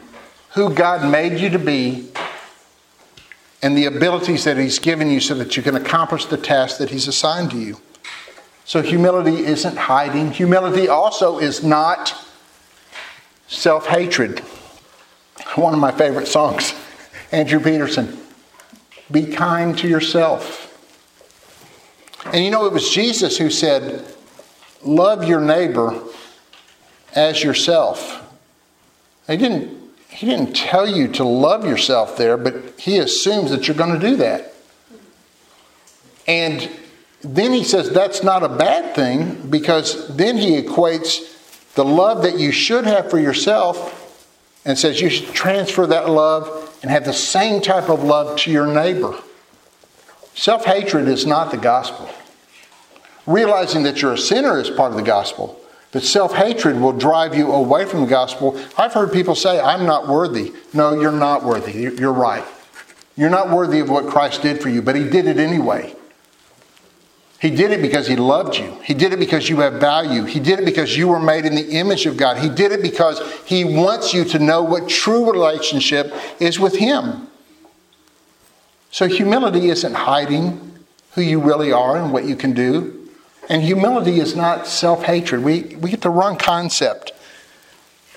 who 0.59 0.75
God 0.75 1.11
made 1.11 1.41
you 1.41 1.51
to 1.51 1.59
be 1.59 2.11
and 3.63 3.77
the 3.77 3.87
abilities 3.87 4.45
that 4.45 4.57
He's 4.57 4.79
given 4.79 5.11
you 5.11 5.21
so 5.21 5.35
that 5.35 5.57
you 5.57 5.63
can 5.63 5.75
accomplish 5.75 6.27
the 6.27 6.37
task 6.37 6.79
that 6.79 6.91
He's 6.91 7.09
assigned 7.09 7.51
to 7.53 7.59
you. 7.59 7.81
So, 8.65 8.83
humility 8.83 9.47
isn't 9.47 9.77
hiding. 9.77 10.33
Humility 10.33 10.89
also 10.89 11.39
is 11.39 11.65
not 11.65 12.15
self 13.47 13.87
hatred. 13.87 14.41
One 15.55 15.73
of 15.73 15.81
my 15.81 15.93
favorite 15.93 16.29
songs, 16.29 16.75
Andrew 17.33 17.61
Peterson 17.61 18.19
Be 19.11 19.27
kind 19.27 19.77
to 19.79 19.89
yourself. 19.89 20.67
And 22.27 22.45
you 22.45 22.51
know, 22.51 22.67
it 22.67 22.73
was 22.73 22.91
Jesus 22.91 23.39
who 23.39 23.49
said, 23.49 24.05
Love 24.85 25.25
your 25.25 25.41
neighbor 25.41 25.99
as 27.15 27.43
yourself. 27.43 28.23
He 29.27 29.37
didn't, 29.37 29.78
he 30.09 30.27
didn't 30.27 30.55
tell 30.55 30.89
you 30.89 31.09
to 31.13 31.25
love 31.25 31.65
yourself 31.65 32.17
there, 32.17 32.37
but 32.37 32.79
he 32.79 32.99
assumes 32.99 33.51
that 33.51 33.69
you're 33.69 33.77
going 33.77 33.99
to 33.99 34.07
do 34.07 34.17
that. 34.17 34.55
And 36.27 36.69
then 37.23 37.53
he 37.53 37.65
says 37.65 37.91
that's 37.91 38.23
not 38.23 38.43
a 38.43 38.49
bad 38.49 38.95
thing 38.95 39.51
because 39.51 40.15
then 40.17 40.37
he 40.37 40.61
equates 40.61 41.75
the 41.75 41.85
love 41.85 42.23
that 42.23 42.39
you 42.39 42.53
should 42.53 42.85
have 42.85 43.11
for 43.11 43.19
yourself 43.19 43.95
and 44.65 44.79
says 44.79 45.01
you 45.01 45.09
should 45.09 45.33
transfer 45.35 45.87
that 45.87 46.11
love 46.11 46.79
and 46.83 46.91
have 46.91 47.05
the 47.05 47.13
same 47.13 47.61
type 47.61 47.89
of 47.89 48.05
love 48.05 48.39
to 48.41 48.51
your 48.51 48.67
neighbor. 48.67 49.19
Self 50.35 50.65
hatred 50.65 51.09
is 51.09 51.27
not 51.27 51.51
the 51.51 51.57
gospel. 51.57 52.09
Realizing 53.27 53.83
that 53.83 54.01
you're 54.01 54.13
a 54.13 54.19
sinner 54.19 54.61
is 54.61 54.71
part 54.71 54.93
of 54.93 54.97
the 54.97 55.03
gospel. 55.03 55.61
But 55.91 56.03
self 56.03 56.35
hatred 56.35 56.79
will 56.81 56.93
drive 56.93 57.35
you 57.35 57.53
away 57.53 57.87
from 57.87 58.03
the 58.03 58.07
gospel. 58.07 58.61
I've 58.77 58.93
heard 58.93 59.13
people 59.13 59.35
say, 59.35 59.59
I'm 59.59 59.87
not 59.87 60.07
worthy. 60.07 60.53
No, 60.75 60.99
you're 61.01 61.13
not 61.13 61.45
worthy. 61.45 61.73
You're 61.73 62.13
right. 62.13 62.45
You're 63.17 63.31
not 63.31 63.51
worthy 63.51 63.81
of 63.81 63.89
what 63.89 64.07
Christ 64.07 64.43
did 64.43 64.61
for 64.61 64.69
you, 64.69 64.83
but 64.83 64.95
He 64.95 65.05
did 65.05 65.27
it 65.27 65.39
anyway. 65.39 65.95
He 67.41 67.51
did 67.51 67.71
it 67.71 67.81
because 67.81 68.07
He 68.07 68.17
loved 68.17 68.57
you. 68.57 68.79
He 68.85 68.95
did 68.95 69.13
it 69.13 69.19
because 69.19 69.49
you 69.49 69.61
have 69.61 69.75
value. 69.75 70.25
He 70.25 70.41
did 70.41 70.59
it 70.59 70.65
because 70.65 70.97
you 70.97 71.09
were 71.09 71.21
made 71.21 71.47
in 71.47 71.55
the 71.55 71.71
image 71.71 72.05
of 72.05 72.17
God. 72.17 72.37
He 72.37 72.49
did 72.49 72.71
it 72.71 72.83
because 72.83 73.21
He 73.47 73.65
wants 73.65 74.13
you 74.13 74.25
to 74.27 74.39
know 74.39 74.63
what 74.63 74.89
true 74.89 75.31
relationship 75.31 76.13
is 76.39 76.61
with 76.61 76.77
Him. 76.77 77.29
So 78.91 79.07
humility 79.07 79.69
isn't 79.71 79.95
hiding 79.95 80.85
who 81.13 81.23
you 81.23 81.41
really 81.41 81.73
are 81.73 81.97
and 81.97 82.13
what 82.13 82.25
you 82.25 82.37
can 82.37 82.53
do. 82.53 82.98
And 83.49 83.63
humility 83.63 84.21
is 84.21 84.37
not 84.37 84.67
self 84.67 85.05
hatred. 85.05 85.43
We, 85.43 85.77
we 85.77 85.91
get 85.91 86.03
the 86.03 86.11
wrong 86.11 86.37
concept 86.37 87.13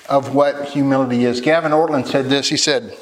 of 0.10 0.36
what 0.36 0.70
humility 0.70 1.26
is. 1.26 1.40
Gavin 1.40 1.72
Ortlund 1.72 2.08
said 2.08 2.26
this 2.26 2.50
he 2.50 2.58
said, 2.58 2.98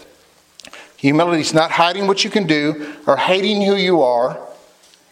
Humility 0.98 1.42
is 1.42 1.54
not 1.54 1.72
hiding 1.72 2.08
what 2.08 2.24
you 2.24 2.30
can 2.30 2.46
do 2.46 2.96
or 3.08 3.18
hating 3.18 3.62
who 3.62 3.76
you 3.76 4.02
are. 4.02 4.40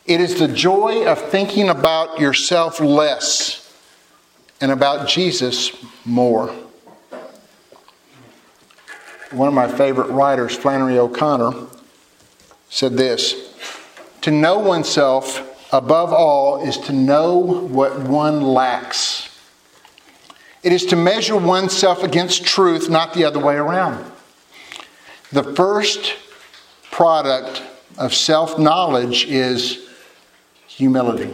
It 0.05 0.21
is 0.21 0.37
the 0.37 0.47
joy 0.47 1.05
of 1.05 1.19
thinking 1.29 1.69
about 1.69 2.19
yourself 2.19 2.79
less 2.79 3.73
and 4.61 4.71
about 4.71 5.07
Jesus 5.07 5.71
more. 6.05 6.53
One 9.31 9.47
of 9.47 9.53
my 9.53 9.67
favorite 9.67 10.09
writers, 10.09 10.55
Flannery 10.55 10.97
O'Connor, 10.97 11.67
said 12.69 12.93
this 12.93 13.53
To 14.21 14.31
know 14.31 14.59
oneself 14.59 15.46
above 15.71 16.13
all 16.13 16.61
is 16.61 16.77
to 16.77 16.93
know 16.93 17.37
what 17.37 17.99
one 17.99 18.41
lacks. 18.41 19.29
It 20.63 20.71
is 20.71 20.85
to 20.87 20.95
measure 20.95 21.37
oneself 21.37 22.03
against 22.03 22.45
truth, 22.45 22.89
not 22.89 23.13
the 23.13 23.23
other 23.23 23.39
way 23.39 23.55
around. 23.55 24.11
The 25.31 25.43
first 25.55 26.15
product 26.91 27.61
of 27.97 28.13
self 28.13 28.57
knowledge 28.57 29.25
is 29.25 29.87
humility. 30.67 31.33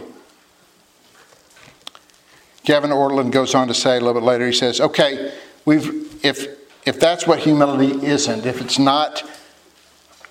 Gavin 2.64 2.90
Ortlund 2.90 3.30
goes 3.30 3.54
on 3.54 3.68
to 3.68 3.74
say 3.74 3.96
a 3.96 4.00
little 4.00 4.14
bit 4.14 4.22
later, 4.22 4.46
he 4.46 4.52
says, 4.52 4.80
okay, 4.80 5.34
we've, 5.66 6.24
if, 6.24 6.46
if 6.86 6.98
that's 6.98 7.26
what 7.26 7.40
humility 7.40 8.06
isn't, 8.06 8.46
if 8.46 8.60
it's 8.60 8.78
not, 8.78 9.22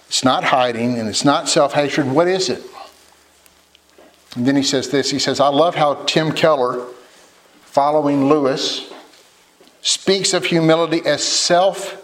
it's 0.08 0.24
not 0.24 0.44
hiding 0.44 0.98
and 0.98 1.08
it's 1.08 1.24
not 1.24 1.48
self 1.48 1.74
hatred, 1.74 2.12
what 2.12 2.28
is 2.28 2.50
it? 2.50 2.64
And 4.36 4.48
then 4.48 4.56
he 4.56 4.64
says 4.64 4.90
this 4.90 5.12
he 5.12 5.20
says, 5.20 5.40
I 5.40 5.50
love 5.50 5.76
how 5.76 5.96
Tim 6.06 6.32
Keller, 6.32 6.86
following 7.66 8.28
Lewis, 8.28 8.92
speaks 9.82 10.34
of 10.34 10.46
humility 10.46 11.02
as 11.06 11.24
self 11.24 12.00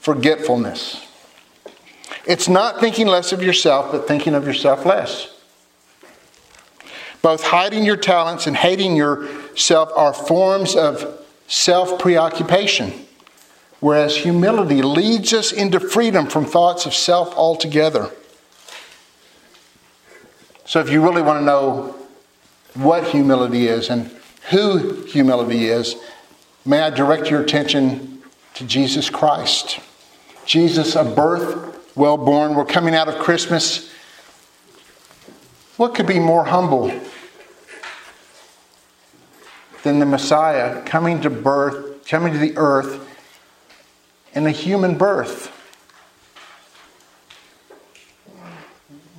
forgetfulness. 0.00 1.06
It's 2.26 2.48
not 2.48 2.80
thinking 2.80 3.06
less 3.06 3.32
of 3.32 3.42
yourself, 3.42 3.92
but 3.92 4.06
thinking 4.06 4.34
of 4.34 4.46
yourself 4.46 4.86
less. 4.86 5.34
Both 7.22 7.42
hiding 7.42 7.84
your 7.84 7.96
talents 7.96 8.46
and 8.46 8.56
hating 8.56 8.96
yourself 8.96 9.90
are 9.94 10.14
forms 10.14 10.74
of 10.74 11.22
self 11.46 11.98
preoccupation, 11.98 12.92
whereas 13.80 14.16
humility 14.16 14.80
leads 14.80 15.34
us 15.34 15.52
into 15.52 15.80
freedom 15.80 16.26
from 16.26 16.46
thoughts 16.46 16.86
of 16.86 16.94
self 16.94 17.34
altogether. 17.34 18.10
So, 20.70 20.78
if 20.78 20.88
you 20.88 21.02
really 21.02 21.20
want 21.20 21.40
to 21.40 21.44
know 21.44 21.96
what 22.74 23.02
humility 23.02 23.66
is 23.66 23.90
and 23.90 24.08
who 24.50 25.02
humility 25.02 25.64
is, 25.64 25.96
may 26.64 26.78
I 26.80 26.90
direct 26.90 27.28
your 27.28 27.42
attention 27.42 28.22
to 28.54 28.64
Jesus 28.64 29.10
Christ. 29.10 29.80
Jesus, 30.46 30.94
a 30.94 31.02
birth 31.02 31.96
well 31.96 32.16
born. 32.16 32.54
We're 32.54 32.64
coming 32.64 32.94
out 32.94 33.08
of 33.08 33.16
Christmas. 33.16 33.92
What 35.76 35.96
could 35.96 36.06
be 36.06 36.20
more 36.20 36.44
humble 36.44 36.92
than 39.82 39.98
the 39.98 40.06
Messiah 40.06 40.84
coming 40.84 41.20
to 41.22 41.30
birth, 41.30 42.06
coming 42.06 42.32
to 42.32 42.38
the 42.38 42.56
earth 42.56 43.08
in 44.34 44.46
a 44.46 44.52
human 44.52 44.96
birth? 44.96 45.50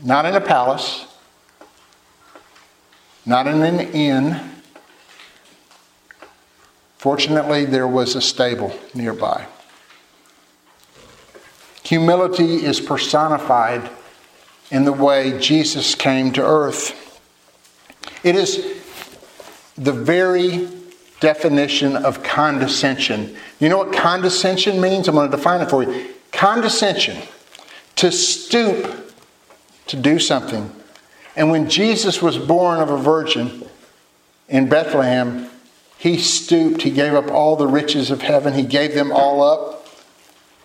Not 0.01 0.25
in 0.25 0.33
a 0.33 0.39
palace, 0.39 1.07
not 3.25 3.47
in 3.47 3.61
an 3.61 3.79
inn. 3.79 4.39
Fortunately, 6.97 7.65
there 7.65 7.87
was 7.87 8.15
a 8.15 8.21
stable 8.21 8.77
nearby. 8.93 9.47
Humility 11.83 12.63
is 12.65 12.79
personified 12.79 13.89
in 14.69 14.85
the 14.85 14.93
way 14.93 15.37
Jesus 15.39 15.95
came 15.95 16.31
to 16.33 16.41
earth. 16.41 17.19
It 18.23 18.35
is 18.35 18.81
the 19.77 19.91
very 19.91 20.69
definition 21.19 21.95
of 21.95 22.23
condescension. 22.23 23.35
You 23.59 23.69
know 23.69 23.77
what 23.77 23.93
condescension 23.93 24.81
means? 24.81 25.07
I'm 25.07 25.15
going 25.15 25.29
to 25.29 25.35
define 25.35 25.61
it 25.61 25.69
for 25.69 25.83
you. 25.83 26.09
Condescension, 26.31 27.17
to 27.97 28.11
stoop 28.11 29.13
to 29.87 29.95
do 29.97 30.19
something. 30.19 30.71
And 31.35 31.49
when 31.49 31.69
Jesus 31.69 32.21
was 32.21 32.37
born 32.37 32.79
of 32.79 32.89
a 32.89 32.97
virgin 32.97 33.63
in 34.49 34.67
Bethlehem, 34.67 35.49
he 35.97 36.17
stooped, 36.17 36.81
he 36.81 36.91
gave 36.91 37.13
up 37.13 37.29
all 37.31 37.55
the 37.55 37.67
riches 37.67 38.11
of 38.11 38.21
heaven, 38.21 38.53
he 38.53 38.63
gave 38.63 38.93
them 38.93 39.11
all 39.11 39.43
up 39.43 39.87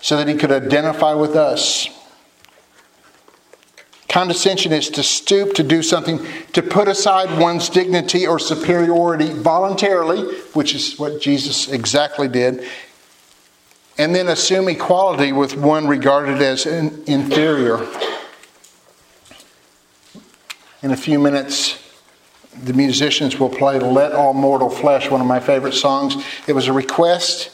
so 0.00 0.16
that 0.16 0.28
he 0.28 0.34
could 0.34 0.52
identify 0.52 1.14
with 1.14 1.36
us. 1.36 1.88
Condescension 4.08 4.72
is 4.72 4.88
to 4.88 5.02
stoop 5.02 5.54
to 5.54 5.62
do 5.62 5.82
something, 5.82 6.24
to 6.54 6.62
put 6.62 6.88
aside 6.88 7.38
one's 7.38 7.68
dignity 7.68 8.26
or 8.26 8.38
superiority 8.38 9.30
voluntarily, 9.30 10.22
which 10.54 10.74
is 10.74 10.98
what 10.98 11.20
Jesus 11.20 11.68
exactly 11.68 12.26
did, 12.26 12.64
and 13.98 14.14
then 14.14 14.28
assume 14.28 14.68
equality 14.68 15.32
with 15.32 15.56
one 15.56 15.86
regarded 15.86 16.40
as 16.40 16.64
inferior. 16.64 17.86
In 20.86 20.92
a 20.92 20.96
few 20.96 21.18
minutes, 21.18 21.82
the 22.62 22.72
musicians 22.72 23.40
will 23.40 23.48
play 23.48 23.80
Let 23.80 24.12
All 24.12 24.32
Mortal 24.32 24.70
Flesh, 24.70 25.10
one 25.10 25.20
of 25.20 25.26
my 25.26 25.40
favorite 25.40 25.74
songs. 25.74 26.14
It 26.46 26.52
was 26.52 26.68
a 26.68 26.72
request, 26.72 27.50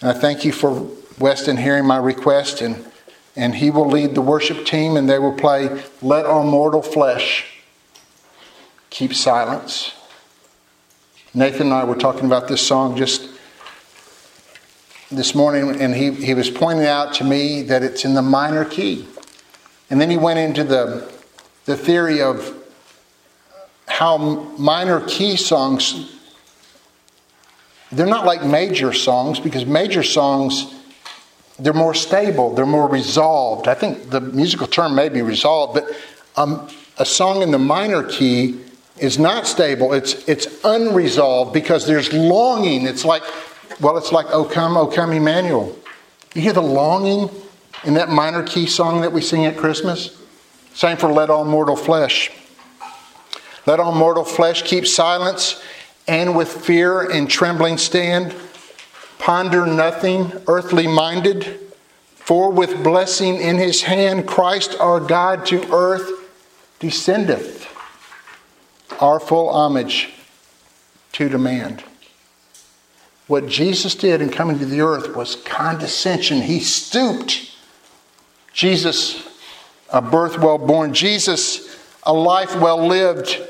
and 0.00 0.08
I 0.08 0.12
thank 0.12 0.44
you 0.44 0.52
for 0.52 0.88
Weston 1.18 1.56
hearing 1.56 1.84
my 1.84 1.96
request, 1.96 2.60
and, 2.60 2.86
and 3.34 3.56
he 3.56 3.72
will 3.72 3.88
lead 3.88 4.14
the 4.14 4.22
worship 4.22 4.64
team, 4.64 4.96
and 4.96 5.10
they 5.10 5.18
will 5.18 5.32
play 5.32 5.82
Let 6.00 6.26
All 6.26 6.44
Mortal 6.44 6.80
Flesh 6.80 7.60
Keep 8.90 9.14
Silence. 9.14 9.92
Nathan 11.34 11.62
and 11.62 11.74
I 11.74 11.82
were 11.82 11.96
talking 11.96 12.26
about 12.26 12.46
this 12.46 12.64
song 12.64 12.96
just 12.96 13.28
this 15.10 15.34
morning, 15.34 15.80
and 15.80 15.92
he, 15.92 16.12
he 16.12 16.34
was 16.34 16.50
pointing 16.50 16.86
out 16.86 17.14
to 17.14 17.24
me 17.24 17.62
that 17.62 17.82
it's 17.82 18.04
in 18.04 18.14
the 18.14 18.22
minor 18.22 18.64
key. 18.64 19.08
And 19.90 20.00
then 20.00 20.08
he 20.08 20.16
went 20.16 20.38
into 20.38 20.62
the, 20.62 21.12
the 21.64 21.76
theory 21.76 22.22
of 22.22 22.55
how 23.86 24.16
minor 24.58 25.00
key 25.06 25.36
songs 25.36 26.12
they're 27.92 28.06
not 28.06 28.26
like 28.26 28.44
major 28.44 28.92
songs 28.92 29.38
because 29.38 29.64
major 29.64 30.02
songs 30.02 30.74
they're 31.58 31.72
more 31.72 31.94
stable, 31.94 32.54
they're 32.54 32.66
more 32.66 32.88
resolved. 32.88 33.66
I 33.66 33.74
think 33.74 34.10
the 34.10 34.20
musical 34.20 34.66
term 34.66 34.94
may 34.94 35.08
be 35.08 35.22
resolved, 35.22 35.74
but 35.74 35.96
um, 36.36 36.68
a 36.98 37.06
song 37.06 37.42
in 37.42 37.50
the 37.50 37.58
minor 37.58 38.02
key 38.02 38.60
is 38.98 39.18
not 39.18 39.46
stable. 39.46 39.92
It's 39.92 40.26
it's 40.28 40.62
unresolved 40.64 41.52
because 41.52 41.86
there's 41.86 42.12
longing. 42.12 42.86
It's 42.86 43.04
like, 43.04 43.22
well, 43.80 43.96
it's 43.96 44.12
like 44.12 44.26
"O 44.30 44.44
come, 44.44 44.76
O 44.76 44.86
come, 44.86 45.12
Emmanuel." 45.12 45.76
You 46.34 46.42
hear 46.42 46.52
the 46.52 46.62
longing 46.62 47.30
in 47.84 47.94
that 47.94 48.10
minor 48.10 48.42
key 48.42 48.66
song 48.66 49.00
that 49.00 49.12
we 49.12 49.22
sing 49.22 49.46
at 49.46 49.56
Christmas. 49.56 50.22
Same 50.74 50.98
for 50.98 51.10
"Let 51.10 51.30
All 51.30 51.44
Mortal 51.44 51.76
Flesh." 51.76 52.30
Let 53.66 53.80
all 53.80 53.92
mortal 53.92 54.24
flesh 54.24 54.62
keep 54.62 54.86
silence, 54.86 55.62
and 56.06 56.36
with 56.36 56.48
fear 56.48 57.10
and 57.10 57.28
trembling 57.28 57.78
stand 57.78 58.34
ponder 59.18 59.66
nothing 59.66 60.32
earthly 60.46 60.86
minded, 60.86 61.58
for 62.14 62.50
with 62.50 62.84
blessing 62.84 63.36
in 63.40 63.56
his 63.56 63.82
hand 63.82 64.26
Christ 64.26 64.76
our 64.78 65.00
God 65.00 65.46
to 65.46 65.72
earth 65.72 66.08
descendeth, 66.78 67.66
our 69.00 69.18
full 69.18 69.48
homage 69.48 70.10
to 71.12 71.28
demand. 71.28 71.82
What 73.26 73.48
Jesus 73.48 73.94
did 73.94 74.20
in 74.20 74.30
coming 74.30 74.58
to 74.60 74.66
the 74.66 74.80
earth 74.80 75.16
was 75.16 75.34
condescension. 75.34 76.42
He 76.42 76.60
stooped. 76.60 77.52
Jesus, 78.52 79.26
a 79.92 80.00
birth 80.00 80.38
well 80.38 80.58
born. 80.58 80.94
Jesus, 80.94 81.76
a 82.04 82.12
life 82.12 82.54
well 82.60 82.86
lived. 82.86 83.40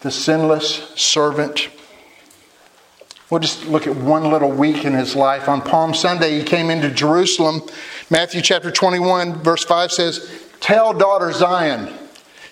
The 0.00 0.10
sinless 0.10 0.92
servant 0.96 1.68
We'll 3.30 3.38
just 3.38 3.64
look 3.66 3.86
at 3.86 3.94
one 3.94 4.24
little 4.24 4.50
week 4.50 4.84
in 4.84 4.92
his 4.92 5.14
life. 5.14 5.48
On 5.48 5.62
Palm 5.62 5.94
Sunday, 5.94 6.36
he 6.36 6.44
came 6.44 6.68
into 6.68 6.90
Jerusalem. 6.90 7.62
Matthew 8.10 8.42
chapter 8.42 8.72
21, 8.72 9.34
verse 9.34 9.62
5 9.62 9.92
says, 9.92 10.42
Tell 10.58 10.92
daughter 10.92 11.30
Zion, 11.30 11.94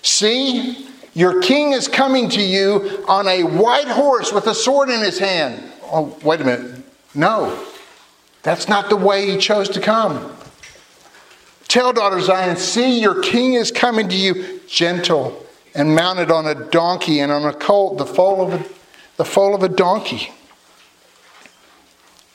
see, 0.01 0.87
your 1.13 1.41
king 1.41 1.73
is 1.73 1.89
coming 1.89 2.29
to 2.29 2.41
you 2.41 3.03
on 3.09 3.27
a 3.27 3.43
white 3.43 3.89
horse 3.89 4.31
with 4.31 4.47
a 4.47 4.55
sword 4.55 4.89
in 4.89 5.01
his 5.01 5.19
hand. 5.19 5.61
Oh, 5.83 6.17
wait 6.23 6.39
a 6.39 6.45
minute. 6.45 6.81
No, 7.13 7.61
that's 8.41 8.69
not 8.69 8.87
the 8.87 8.95
way 8.95 9.29
he 9.29 9.37
chose 9.37 9.67
to 9.69 9.81
come. 9.81 10.33
Tell 11.67 11.91
daughter 11.91 12.21
Zion, 12.21 12.55
see, 12.55 13.01
your 13.01 13.21
king 13.21 13.55
is 13.55 13.69
coming 13.69 14.07
to 14.07 14.15
you, 14.15 14.61
gentle 14.65 15.45
and 15.75 15.95
mounted 15.95 16.31
on 16.31 16.45
a 16.47 16.55
donkey 16.55 17.19
and 17.19 17.31
on 17.31 17.45
a 17.45 17.53
colt, 17.53 17.97
the 17.97 18.05
foal 18.05 18.41
of 18.41 18.53
a, 18.53 18.65
the 19.17 19.25
foal 19.25 19.55
of 19.55 19.63
a 19.63 19.69
donkey. 19.69 20.31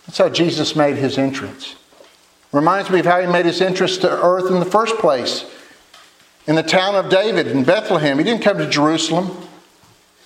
That's 0.07 0.19
how 0.19 0.29
Jesus 0.29 0.77
made 0.77 0.97
his 0.97 1.19
entrance. 1.19 1.77
Reminds 2.53 2.91
me 2.91 3.01
of 3.01 3.07
how 3.07 3.21
he 3.21 3.27
made 3.27 3.47
his 3.47 3.61
entrance 3.61 3.99
to 3.99 4.11
earth 4.11 4.51
in 4.51 4.61
the 4.61 4.67
first 4.67 4.97
place. 4.99 5.45
In 6.47 6.55
the 6.55 6.63
town 6.63 6.95
of 6.95 7.11
David 7.11 7.47
in 7.47 7.65
Bethlehem. 7.65 8.19
He 8.19 8.25
didn't 8.25 8.43
come 8.43 8.59
to 8.59 8.69
Jerusalem, 8.69 9.37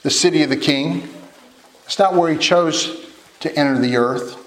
the 0.03 0.11
city 0.11 0.43
of 0.43 0.51
the 0.51 0.57
king. 0.57 1.09
It's 1.85 1.99
not 1.99 2.15
where 2.15 2.31
he 2.31 2.39
chose 2.39 3.07
to 3.41 3.57
enter 3.57 3.79
the 3.79 3.97
earth. 3.97 4.45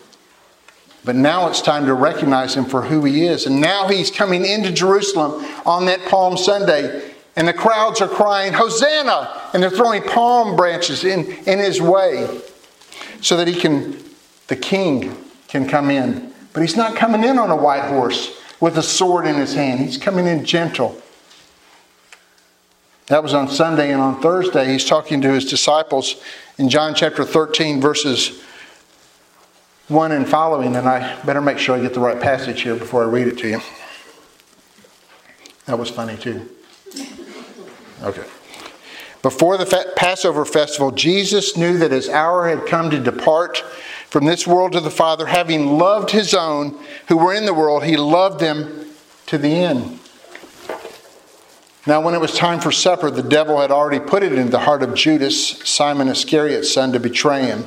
But 1.04 1.15
now 1.15 1.47
it's 1.47 1.62
time 1.62 1.86
to 1.88 1.93
recognize 1.93 2.56
him 2.56 2.65
for 2.65 2.84
who 2.84 3.04
he 3.04 3.26
is. 3.26 3.47
And 3.47 3.60
now 3.60 3.88
he's 3.88 4.12
coming 4.12 4.45
into 4.45 4.71
Jerusalem 4.71 5.43
on 5.65 5.86
that 5.86 6.06
Palm 6.06 6.38
Sunday. 6.38 7.11
And 7.41 7.47
the 7.47 7.54
crowds 7.54 8.01
are 8.01 8.08
crying, 8.08 8.54
Hosanna! 8.54 9.49
And 9.51 9.63
they're 9.63 9.71
throwing 9.71 10.04
palm 10.04 10.56
branches 10.56 11.04
in, 11.04 11.25
in 11.47 11.58
his 11.58 11.82
way 11.82 12.39
so 13.19 13.36
that 13.36 13.47
he 13.47 13.60
can, 13.60 13.97
the 14.45 14.56
king 14.56 15.17
can 15.47 15.67
come 15.67 15.89
in. 15.89 16.32
But 16.54 16.62
he's 16.62 16.77
not 16.77 16.95
coming 16.95 17.23
in 17.23 17.39
on 17.39 17.49
a 17.49 17.56
white 17.56 17.86
horse 17.86 18.39
with 18.60 18.77
a 18.77 18.84
sword 18.84 19.25
in 19.25 19.38
his 19.38 19.56
hand. 19.56 19.80
He's 19.80 19.97
coming 19.97 20.27
in 20.27 20.45
gentle. 20.45 21.01
That 23.08 23.23
was 23.23 23.34
on 23.34 23.47
Sunday, 23.47 23.91
and 23.91 23.99
on 23.99 24.21
Thursday, 24.21 24.71
he's 24.71 24.86
talking 24.86 25.19
to 25.21 25.34
his 25.34 25.45
disciples 25.45 26.21
in 26.60 26.69
John 26.69 26.93
chapter 26.93 27.23
13, 27.23 27.82
verses 27.82 28.39
1 29.88 30.12
and 30.12 30.30
following, 30.30 30.75
and 30.75 30.88
I 30.88 31.19
better 31.23 31.41
make 31.41 31.58
sure 31.58 31.75
I 31.75 31.82
get 31.82 31.95
the 31.95 32.01
right 32.01 32.21
passage 32.21 32.62
here 32.62 32.75
before 32.75 33.01
I 33.01 33.08
read 33.08 33.25
it 33.25 33.39
to 33.39 33.47
you. 33.49 33.62
That 35.65 35.80
was 35.80 35.89
funny 35.89 36.17
too. 36.17 36.47
Okay. 38.04 38.26
Before 39.22 39.58
the 39.58 39.94
Passover 39.96 40.46
festival, 40.46 40.92
Jesus 40.92 41.56
knew 41.56 41.78
that 41.78 41.92
his 41.92 42.10
hour 42.10 42.50
had 42.50 42.66
come 42.66 42.90
to 42.90 43.00
depart 43.00 43.60
from 44.10 44.26
this 44.26 44.48
world 44.48 44.72
to 44.74 44.80
the 44.80 44.90
Father. 44.90 45.28
Having 45.28 45.78
loved 45.78 46.10
his 46.10 46.34
own 46.34 46.78
who 47.08 47.18
were 47.18 47.34
in 47.34 47.46
the 47.46 47.54
world, 47.54 47.84
he 47.84 47.98
loved 47.98 48.40
them 48.40 48.88
to 49.28 49.38
the 49.38 49.50
end. 49.50 50.00
Now, 51.86 52.02
when 52.02 52.14
it 52.14 52.22
was 52.22 52.34
time 52.34 52.60
for 52.60 52.72
supper, 52.72 53.10
the 53.10 53.24
devil 53.24 53.60
had 53.60 53.72
already 53.72 54.00
put 54.00 54.24
it 54.24 54.34
into 54.34 54.52
the 54.52 54.60
heart 54.60 54.84
of 54.84 54.94
Judas, 54.94 55.60
Simon 55.68 56.08
Iscariot's 56.10 56.72
son, 56.72 56.92
to 56.94 57.00
betray 57.00 57.44
him. 57.44 57.66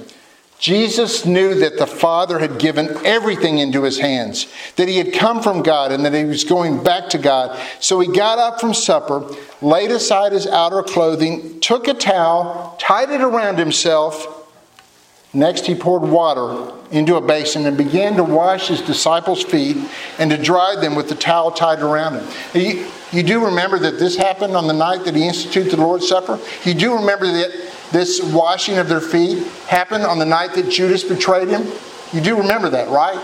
Jesus 0.64 1.26
knew 1.26 1.54
that 1.56 1.76
the 1.76 1.86
Father 1.86 2.38
had 2.38 2.58
given 2.58 2.88
everything 3.04 3.58
into 3.58 3.82
his 3.82 3.98
hands, 3.98 4.50
that 4.76 4.88
he 4.88 4.96
had 4.96 5.12
come 5.12 5.42
from 5.42 5.62
God 5.62 5.92
and 5.92 6.06
that 6.06 6.14
he 6.14 6.24
was 6.24 6.42
going 6.42 6.82
back 6.82 7.10
to 7.10 7.18
God. 7.18 7.60
So 7.80 8.00
he 8.00 8.08
got 8.10 8.38
up 8.38 8.62
from 8.62 8.72
supper, 8.72 9.28
laid 9.60 9.90
aside 9.90 10.32
his 10.32 10.46
outer 10.46 10.82
clothing, 10.82 11.60
took 11.60 11.86
a 11.86 11.92
towel, 11.92 12.76
tied 12.80 13.10
it 13.10 13.20
around 13.20 13.58
himself. 13.58 14.48
Next, 15.34 15.66
he 15.66 15.74
poured 15.74 16.00
water 16.00 16.72
into 16.90 17.16
a 17.16 17.20
basin 17.20 17.66
and 17.66 17.76
began 17.76 18.16
to 18.16 18.24
wash 18.24 18.68
his 18.68 18.80
disciples' 18.80 19.42
feet 19.42 19.76
and 20.18 20.30
to 20.30 20.38
dry 20.38 20.76
them 20.80 20.94
with 20.94 21.10
the 21.10 21.14
towel 21.14 21.50
tied 21.50 21.80
around 21.80 22.14
him. 22.14 22.26
You, 22.54 22.90
you 23.12 23.22
do 23.22 23.44
remember 23.44 23.78
that 23.80 23.98
this 23.98 24.16
happened 24.16 24.56
on 24.56 24.66
the 24.66 24.72
night 24.72 25.04
that 25.04 25.14
he 25.14 25.28
instituted 25.28 25.72
the 25.72 25.82
Lord's 25.82 26.08
Supper? 26.08 26.40
You 26.64 26.72
do 26.72 26.94
remember 26.94 27.26
that 27.26 27.73
this 27.94 28.20
washing 28.20 28.76
of 28.78 28.88
their 28.88 29.00
feet 29.00 29.46
happened 29.68 30.02
on 30.02 30.18
the 30.18 30.26
night 30.26 30.52
that 30.54 30.68
Judas 30.68 31.04
betrayed 31.04 31.46
him. 31.46 31.62
You 32.12 32.20
do 32.20 32.36
remember 32.36 32.68
that, 32.70 32.88
right? 32.88 33.16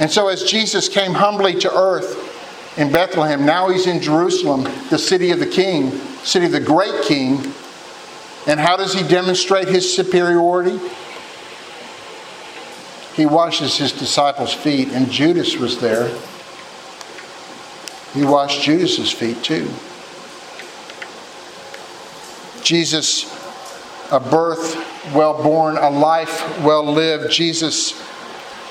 And 0.00 0.10
so, 0.10 0.26
as 0.26 0.42
Jesus 0.42 0.88
came 0.88 1.14
humbly 1.14 1.54
to 1.60 1.72
earth 1.72 2.76
in 2.76 2.90
Bethlehem, 2.90 3.46
now 3.46 3.68
he's 3.68 3.86
in 3.86 4.02
Jerusalem, 4.02 4.64
the 4.90 4.98
city 4.98 5.30
of 5.30 5.38
the 5.38 5.46
king, 5.46 5.92
city 6.24 6.46
of 6.46 6.52
the 6.52 6.58
great 6.58 7.04
king. 7.04 7.36
And 8.48 8.58
how 8.58 8.76
does 8.76 8.92
he 8.92 9.06
demonstrate 9.06 9.68
his 9.68 9.94
superiority? 9.94 10.80
He 13.14 13.26
washes 13.26 13.76
his 13.76 13.92
disciples' 13.92 14.52
feet, 14.52 14.88
and 14.88 15.08
Judas 15.08 15.56
was 15.56 15.80
there. 15.80 16.08
He 18.12 18.24
washed 18.24 18.62
Judas's 18.62 19.12
feet 19.12 19.40
too. 19.44 19.72
Jesus, 22.64 23.24
a 24.10 24.18
birth 24.18 24.74
well 25.14 25.40
born, 25.42 25.76
a 25.76 25.90
life 25.90 26.58
well 26.60 26.84
lived. 26.84 27.30
Jesus, 27.30 27.92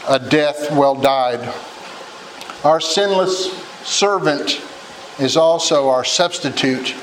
a 0.08 0.19
death 0.19 0.71
well 0.71 0.95
died. 0.95 1.53
Our 2.63 2.82
sinless 2.82 3.56
servant 3.88 4.62
is 5.19 5.38
also 5.38 5.89
our 5.89 6.03
substitute. 6.03 6.95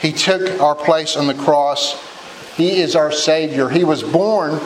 He 0.00 0.12
took 0.12 0.60
our 0.60 0.74
place 0.74 1.16
on 1.16 1.26
the 1.26 1.34
cross. 1.34 2.02
He 2.56 2.80
is 2.80 2.96
our 2.96 3.12
Savior. 3.12 3.68
He 3.68 3.84
was 3.84 4.02
born 4.02 4.60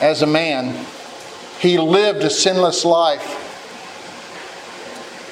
as 0.00 0.22
a 0.22 0.26
man, 0.26 0.86
he 1.58 1.78
lived 1.78 2.22
a 2.22 2.30
sinless 2.30 2.86
life, 2.86 3.46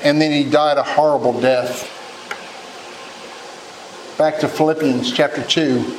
and 0.04 0.20
then 0.20 0.30
he 0.30 0.48
died 0.48 0.76
a 0.76 0.82
horrible 0.82 1.40
death. 1.40 1.94
Back 4.18 4.40
to 4.40 4.48
Philippians 4.48 5.12
chapter 5.12 5.44
2. 5.44 5.96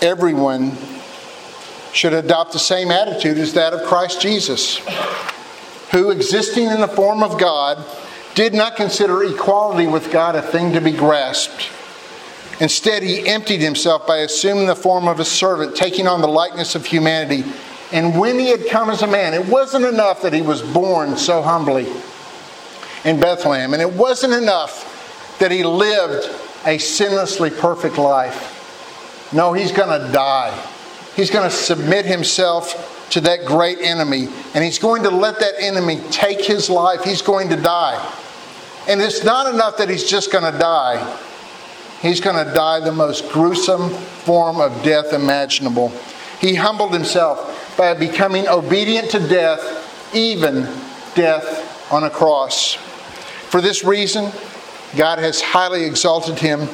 Everyone 0.00 0.78
should 1.92 2.12
adopt 2.12 2.52
the 2.52 2.60
same 2.60 2.92
attitude 2.92 3.36
as 3.36 3.54
that 3.54 3.72
of 3.72 3.84
Christ 3.84 4.20
Jesus, 4.20 4.78
who, 5.90 6.12
existing 6.12 6.66
in 6.66 6.80
the 6.80 6.86
form 6.86 7.24
of 7.24 7.36
God, 7.36 7.84
did 8.36 8.54
not 8.54 8.76
consider 8.76 9.24
equality 9.24 9.88
with 9.88 10.12
God 10.12 10.36
a 10.36 10.42
thing 10.42 10.72
to 10.72 10.80
be 10.80 10.92
grasped. 10.92 11.68
Instead, 12.60 13.02
he 13.02 13.26
emptied 13.26 13.60
himself 13.60 14.06
by 14.06 14.18
assuming 14.18 14.68
the 14.68 14.76
form 14.76 15.08
of 15.08 15.18
a 15.18 15.24
servant, 15.24 15.74
taking 15.74 16.06
on 16.06 16.20
the 16.20 16.28
likeness 16.28 16.76
of 16.76 16.86
humanity. 16.86 17.42
And 17.90 18.16
when 18.16 18.38
he 18.38 18.50
had 18.50 18.68
come 18.68 18.88
as 18.88 19.02
a 19.02 19.08
man, 19.08 19.34
it 19.34 19.46
wasn't 19.46 19.84
enough 19.84 20.22
that 20.22 20.32
he 20.32 20.42
was 20.42 20.62
born 20.62 21.16
so 21.16 21.42
humbly 21.42 21.88
in 23.04 23.20
Bethlehem. 23.20 23.72
And 23.72 23.82
it 23.82 23.92
wasn't 23.92 24.34
enough 24.34 25.36
that 25.38 25.50
he 25.50 25.64
lived 25.64 26.26
a 26.66 26.76
sinlessly 26.78 27.56
perfect 27.56 27.98
life. 27.98 29.30
No, 29.32 29.52
he's 29.52 29.72
going 29.72 30.00
to 30.00 30.12
die. 30.12 30.56
He's 31.14 31.30
going 31.30 31.48
to 31.48 31.54
submit 31.54 32.06
himself 32.06 33.08
to 33.10 33.20
that 33.22 33.44
great 33.44 33.78
enemy, 33.80 34.28
and 34.54 34.62
he's 34.62 34.78
going 34.78 35.02
to 35.02 35.10
let 35.10 35.40
that 35.40 35.54
enemy 35.58 36.00
take 36.10 36.44
his 36.44 36.68
life. 36.68 37.02
He's 37.02 37.22
going 37.22 37.48
to 37.48 37.56
die. 37.56 38.14
And 38.88 39.00
it's 39.00 39.24
not 39.24 39.52
enough 39.52 39.78
that 39.78 39.88
he's 39.88 40.08
just 40.08 40.30
going 40.30 40.50
to 40.50 40.58
die. 40.58 41.18
He's 42.00 42.20
going 42.20 42.44
to 42.44 42.52
die 42.54 42.80
the 42.80 42.92
most 42.92 43.30
gruesome 43.30 43.90
form 43.90 44.60
of 44.60 44.82
death 44.82 45.12
imaginable. 45.12 45.92
He 46.40 46.54
humbled 46.54 46.92
himself 46.92 47.74
by 47.76 47.94
becoming 47.94 48.46
obedient 48.46 49.10
to 49.10 49.18
death, 49.18 50.14
even 50.14 50.62
death 51.14 51.92
on 51.92 52.04
a 52.04 52.10
cross. 52.10 52.78
For 53.48 53.62
this 53.62 53.82
reason, 53.82 54.30
God 54.94 55.18
has 55.18 55.40
highly 55.40 55.84
exalted 55.84 56.38
him 56.38 56.68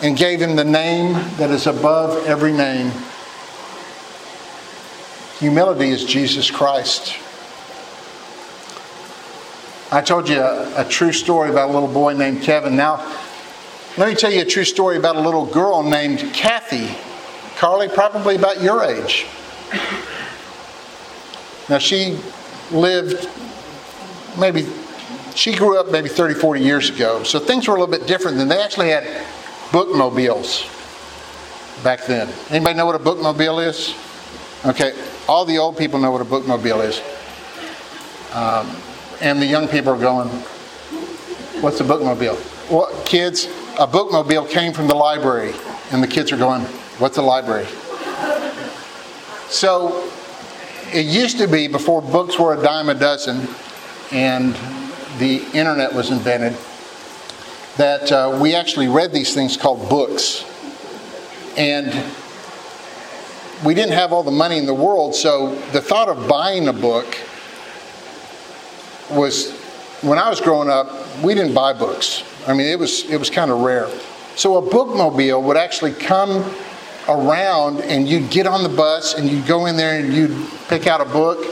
and 0.00 0.16
gave 0.16 0.40
him 0.40 0.54
the 0.54 0.64
name 0.64 1.14
that 1.38 1.50
is 1.50 1.66
above 1.66 2.24
every 2.24 2.52
name. 2.52 2.92
Humility 5.40 5.90
is 5.90 6.04
Jesus 6.04 6.52
Christ. 6.52 7.16
I 9.90 10.00
told 10.02 10.28
you 10.28 10.38
a, 10.38 10.82
a, 10.82 10.88
true 10.88 11.12
story 11.12 11.50
about 11.50 11.70
a 11.70 11.72
little 11.72 11.92
boy 11.92 12.14
named 12.14 12.42
Kevin. 12.42 12.76
Now, 12.76 13.04
let 13.98 14.08
me 14.08 14.14
tell 14.14 14.32
you 14.32 14.42
a 14.42 14.44
true 14.44 14.64
story 14.64 14.96
about 14.96 15.16
a 15.16 15.20
little 15.20 15.46
girl 15.46 15.82
named 15.82 16.32
Kathy. 16.32 16.96
Carly, 17.56 17.88
probably 17.88 18.36
about 18.36 18.62
your 18.62 18.84
age. 18.84 19.26
Now, 21.68 21.78
she 21.78 22.18
lived 22.70 23.28
maybe 24.38 24.66
she 25.34 25.54
grew 25.54 25.78
up 25.78 25.90
maybe 25.90 26.08
30, 26.08 26.34
40 26.34 26.60
years 26.60 26.90
ago. 26.90 27.22
So 27.22 27.38
things 27.38 27.68
were 27.68 27.76
a 27.76 27.80
little 27.80 27.92
bit 27.92 28.06
different 28.06 28.36
than 28.36 28.48
they 28.48 28.60
actually 28.60 28.90
had 28.90 29.04
bookmobiles 29.72 30.68
back 31.82 32.04
then. 32.06 32.28
Anybody 32.50 32.76
know 32.76 32.86
what 32.86 32.94
a 32.94 32.98
bookmobile 32.98 33.66
is? 33.66 33.94
Okay, 34.64 34.92
all 35.28 35.44
the 35.44 35.58
old 35.58 35.76
people 35.76 35.98
know 35.98 36.10
what 36.10 36.20
a 36.20 36.24
bookmobile 36.24 36.84
is. 36.84 37.00
Um, 38.32 38.74
and 39.20 39.40
the 39.40 39.46
young 39.46 39.68
people 39.68 39.92
are 39.92 39.98
going, 39.98 40.28
What's 41.60 41.80
a 41.80 41.84
bookmobile? 41.84 42.70
Well, 42.70 42.90
kids, 43.04 43.46
a 43.78 43.86
bookmobile 43.86 44.48
came 44.48 44.72
from 44.72 44.88
the 44.88 44.94
library. 44.94 45.52
And 45.90 46.02
the 46.02 46.08
kids 46.08 46.32
are 46.32 46.36
going, 46.36 46.62
What's 46.98 47.18
a 47.18 47.22
library? 47.22 47.66
So 49.48 50.10
it 50.92 51.06
used 51.06 51.38
to 51.38 51.46
be 51.46 51.68
before 51.68 52.02
books 52.02 52.38
were 52.38 52.58
a 52.58 52.62
dime 52.62 52.88
a 52.88 52.94
dozen 52.94 53.48
and 54.12 54.54
the 55.18 55.44
internet 55.52 55.92
was 55.92 56.10
invented 56.10 56.56
that 57.76 58.12
uh, 58.12 58.38
we 58.40 58.54
actually 58.54 58.88
read 58.88 59.12
these 59.12 59.34
things 59.34 59.56
called 59.56 59.88
books. 59.88 60.44
And 61.56 61.86
we 63.64 63.74
didn't 63.74 63.92
have 63.92 64.12
all 64.12 64.22
the 64.22 64.30
money 64.30 64.58
in 64.58 64.66
the 64.66 64.74
world, 64.74 65.14
so 65.14 65.54
the 65.72 65.80
thought 65.80 66.08
of 66.08 66.28
buying 66.28 66.68
a 66.68 66.72
book 66.72 67.16
was 69.10 69.52
when 70.02 70.18
I 70.18 70.28
was 70.28 70.40
growing 70.40 70.68
up, 70.68 70.90
we 71.22 71.34
didn't 71.34 71.54
buy 71.54 71.72
books. 71.72 72.24
I 72.46 72.54
mean, 72.54 72.66
it 72.66 72.78
was 72.78 73.08
it 73.08 73.18
was 73.18 73.30
kind 73.30 73.50
of 73.50 73.60
rare. 73.60 73.88
So 74.34 74.56
a 74.56 74.62
bookmobile 74.62 75.42
would 75.42 75.56
actually 75.56 75.92
come 75.92 76.44
around, 77.08 77.80
and 77.82 78.08
you'd 78.08 78.30
get 78.30 78.46
on 78.46 78.62
the 78.62 78.68
bus, 78.68 79.14
and 79.14 79.28
you'd 79.28 79.46
go 79.46 79.66
in 79.66 79.76
there, 79.76 80.00
and 80.00 80.12
you'd 80.12 80.48
pick 80.68 80.86
out 80.86 81.00
a 81.00 81.04
book, 81.04 81.44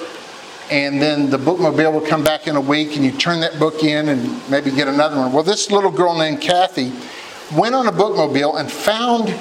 and 0.70 1.02
then 1.02 1.30
the 1.30 1.38
bookmobile 1.38 1.92
would 1.94 2.09
come 2.09 2.22
back 2.22 2.46
in 2.46 2.56
a 2.56 2.61
week, 2.61 2.96
and 2.96 3.04
you 3.04 3.12
turn 3.12 3.40
that 3.40 3.59
book 3.59 3.83
in, 3.83 4.09
and 4.09 4.50
maybe 4.50 4.70
get 4.70 4.88
another 4.88 5.16
one. 5.16 5.33
Well, 5.33 5.42
this 5.42 5.70
little 5.70 5.90
girl 5.90 6.16
named 6.16 6.40
Kathy 6.40 6.92
went 7.54 7.74
on 7.74 7.87
a 7.88 7.92
bookmobile 7.92 8.59
and 8.59 8.70
found 8.70 9.35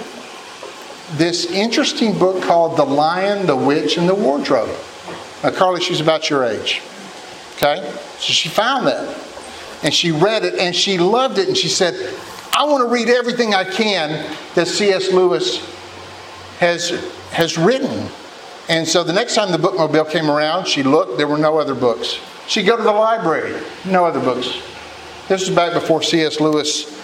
this 1.18 1.46
interesting 1.52 2.18
book 2.18 2.42
called 2.44 2.78
The 2.78 2.84
Lion, 2.84 3.46
the 3.46 3.56
Witch, 3.56 3.98
and 3.98 4.08
the 4.08 4.16
Wardrobe. 4.16 4.76
Now, 5.44 5.52
Carly, 5.52 5.82
she's 5.82 6.02
about 6.02 6.30
your 6.30 6.44
age. 6.44 6.82
Okay? 7.56 7.88
So 8.18 8.34
she 8.34 8.50
found 8.50 8.88
that. 8.88 9.18
And 9.84 9.94
she 9.94 10.12
read 10.12 10.44
it 10.44 10.56
and 10.56 10.76
she 10.76 10.98
loved 10.98 11.38
it. 11.38 11.48
And 11.48 11.56
she 11.56 11.70
said, 11.70 11.94
I 12.54 12.66
want 12.66 12.88
to 12.88 12.94
read 12.94 13.10
everything 13.10 13.54
I 13.54 13.64
can 13.64 14.36
that 14.56 14.68
C.S. 14.68 15.12
Lewis 15.12 15.66
has, 16.60 16.90
has 17.32 17.58
written. 17.58 18.10
And 18.70 18.88
so 18.88 19.04
the 19.04 19.14
next 19.14 19.34
time 19.34 19.52
the 19.52 19.58
bookmobile 19.58 20.10
came 20.12 20.30
around, 20.30 20.68
she 20.68 20.84
looked, 20.84 21.18
there 21.18 21.28
were 21.28 21.40
no 21.40 21.58
other 21.58 21.74
books. 21.74 22.20
She'd 22.48 22.68
go 22.68 22.78
to 22.78 22.84
the 22.84 22.92
library, 22.92 23.60
no 23.84 24.06
other 24.06 24.20
books. 24.20 24.62
This 25.28 25.48
was 25.48 25.56
back 25.56 25.74
before 25.74 26.04
C.S. 26.04 26.40
Lewis 26.40 26.96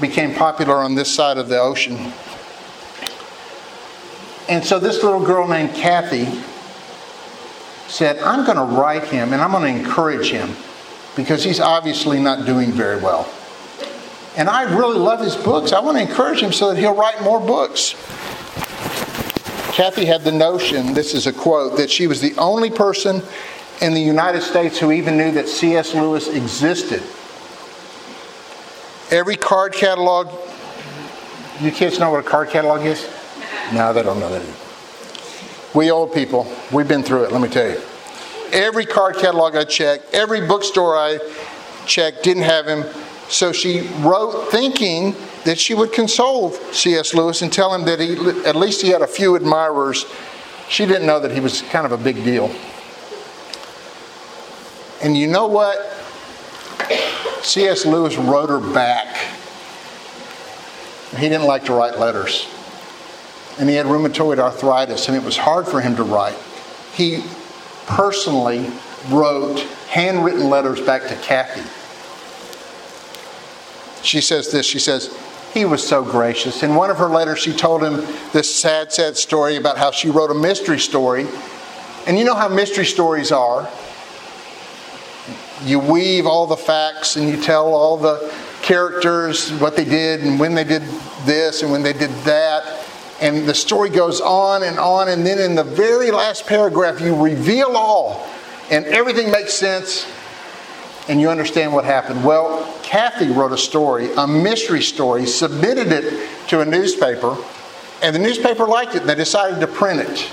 became 0.00 0.34
popular 0.34 0.76
on 0.76 0.94
this 0.94 1.12
side 1.12 1.38
of 1.38 1.48
the 1.48 1.58
ocean. 1.58 2.12
And 4.48 4.62
so 4.62 4.78
this 4.78 5.02
little 5.02 5.24
girl 5.24 5.48
named 5.48 5.74
Kathy 5.74 6.26
said, 7.88 8.18
I'm 8.18 8.44
going 8.44 8.58
to 8.58 8.76
write 8.76 9.04
him 9.04 9.32
and 9.32 9.40
I'm 9.40 9.52
going 9.52 9.74
to 9.74 9.80
encourage 9.80 10.30
him 10.30 10.54
because 11.16 11.42
he's 11.42 11.60
obviously 11.60 12.20
not 12.20 12.44
doing 12.44 12.70
very 12.70 13.00
well. 13.00 13.32
And 14.36 14.48
I 14.48 14.62
really 14.74 14.98
love 14.98 15.20
his 15.20 15.36
books. 15.36 15.72
I 15.72 15.80
want 15.80 15.98
to 15.98 16.02
encourage 16.02 16.40
him 16.40 16.52
so 16.52 16.70
that 16.70 16.78
he'll 16.78 16.94
write 16.94 17.22
more 17.22 17.40
books. 17.40 17.94
Kathy 19.72 20.04
had 20.04 20.22
the 20.22 20.32
notion, 20.32 20.92
this 20.92 21.14
is 21.14 21.26
a 21.26 21.32
quote, 21.32 21.78
that 21.78 21.90
she 21.90 22.06
was 22.06 22.20
the 22.20 22.34
only 22.36 22.70
person 22.70 23.22
in 23.80 23.94
the 23.94 24.00
United 24.00 24.42
States 24.42 24.78
who 24.78 24.92
even 24.92 25.16
knew 25.16 25.32
that 25.32 25.48
C.S. 25.48 25.94
Lewis 25.94 26.28
existed. 26.28 27.02
Every 29.10 29.34
card 29.34 29.72
catalog, 29.72 30.28
you 31.58 31.70
kids 31.70 31.98
know 31.98 32.10
what 32.10 32.20
a 32.20 32.28
card 32.28 32.50
catalog 32.50 32.84
is? 32.84 33.08
No, 33.72 33.94
they 33.94 34.02
don't 34.02 34.20
know 34.20 34.28
that. 34.28 34.42
We 35.74 35.90
old 35.90 36.12
people, 36.12 36.46
we've 36.70 36.86
been 36.86 37.02
through 37.02 37.24
it, 37.24 37.32
let 37.32 37.40
me 37.40 37.48
tell 37.48 37.70
you. 37.70 37.80
Every 38.52 38.84
card 38.84 39.16
catalog 39.16 39.56
I 39.56 39.64
checked, 39.64 40.12
every 40.12 40.46
bookstore 40.46 40.98
I 40.98 41.18
checked 41.86 42.22
didn't 42.22 42.42
have 42.42 42.66
him. 42.66 42.84
So 43.28 43.52
she 43.52 43.88
wrote 44.00 44.50
thinking 44.50 45.16
that 45.44 45.58
she 45.58 45.74
would 45.74 45.92
console 45.92 46.52
C.S. 46.72 47.14
Lewis 47.14 47.42
and 47.42 47.52
tell 47.52 47.74
him 47.74 47.84
that 47.84 48.00
he, 48.00 48.14
at 48.46 48.56
least 48.56 48.82
he 48.82 48.88
had 48.88 49.02
a 49.02 49.06
few 49.06 49.34
admirers. 49.36 50.06
She 50.68 50.86
didn't 50.86 51.06
know 51.06 51.20
that 51.20 51.32
he 51.32 51.40
was 51.40 51.62
kind 51.62 51.84
of 51.84 51.92
a 51.92 51.98
big 51.98 52.16
deal. 52.24 52.54
And 55.02 55.16
you 55.16 55.26
know 55.26 55.48
what? 55.48 55.78
C.S. 57.42 57.84
Lewis 57.84 58.16
wrote 58.16 58.50
her 58.50 58.60
back. 58.72 59.16
He 61.16 61.28
didn't 61.28 61.46
like 61.46 61.64
to 61.64 61.74
write 61.74 61.98
letters 61.98 62.46
and 63.58 63.68
he 63.68 63.76
had 63.76 63.86
rheumatoid 63.86 64.38
arthritis, 64.38 65.08
and 65.08 65.16
it 65.16 65.22
was 65.22 65.36
hard 65.36 65.66
for 65.66 65.80
him 65.80 65.94
to 65.96 66.02
write. 66.02 66.36
He 66.94 67.22
personally 67.86 68.70
wrote 69.08 69.60
handwritten 69.88 70.48
letters 70.48 70.80
back 70.80 71.02
to 71.08 71.14
Kathy. 71.16 71.62
She 74.02 74.20
says 74.20 74.50
this 74.50 74.66
she 74.66 74.78
says, 74.78 75.16
he 75.52 75.64
was 75.64 75.86
so 75.86 76.02
gracious. 76.02 76.62
In 76.62 76.74
one 76.74 76.90
of 76.90 76.98
her 76.98 77.08
letters, 77.08 77.38
she 77.38 77.52
told 77.52 77.82
him 77.82 77.96
this 78.32 78.54
sad, 78.54 78.92
sad 78.92 79.16
story 79.16 79.56
about 79.56 79.76
how 79.76 79.90
she 79.90 80.08
wrote 80.08 80.30
a 80.30 80.34
mystery 80.34 80.78
story. 80.78 81.26
And 82.06 82.18
you 82.18 82.24
know 82.24 82.34
how 82.34 82.48
mystery 82.48 82.86
stories 82.86 83.30
are. 83.30 83.68
You 85.64 85.78
weave 85.78 86.26
all 86.26 86.46
the 86.46 86.56
facts 86.56 87.16
and 87.16 87.28
you 87.28 87.40
tell 87.40 87.74
all 87.74 87.96
the 87.96 88.32
characters 88.62 89.52
what 89.54 89.76
they 89.76 89.84
did 89.84 90.20
and 90.20 90.40
when 90.40 90.54
they 90.54 90.64
did 90.64 90.82
this 91.24 91.62
and 91.62 91.70
when 91.70 91.82
they 91.82 91.92
did 91.92 92.10
that 92.24 92.82
and 93.22 93.48
the 93.48 93.54
story 93.54 93.88
goes 93.88 94.20
on 94.20 94.64
and 94.64 94.80
on, 94.80 95.08
and 95.08 95.24
then 95.24 95.38
in 95.38 95.54
the 95.54 95.62
very 95.62 96.10
last 96.10 96.44
paragraph, 96.44 97.00
you 97.00 97.14
reveal 97.14 97.76
all, 97.76 98.26
and 98.68 98.84
everything 98.86 99.30
makes 99.30 99.54
sense, 99.54 100.06
and 101.08 101.20
you 101.20 101.28
understand 101.28 101.72
what 101.72 101.84
happened. 101.84 102.24
Well, 102.24 102.72
Kathy 102.82 103.28
wrote 103.28 103.52
a 103.52 103.58
story, 103.58 104.12
a 104.14 104.26
mystery 104.26 104.82
story, 104.82 105.26
submitted 105.26 105.88
it 105.88 106.28
to 106.48 106.60
a 106.60 106.64
newspaper, 106.64 107.36
and 108.02 108.14
the 108.14 108.20
newspaper 108.20 108.66
liked 108.66 108.94
it, 108.94 109.04
they 109.04 109.14
decided 109.14 109.60
to 109.60 109.66
print 109.66 110.00
it. 110.00 110.30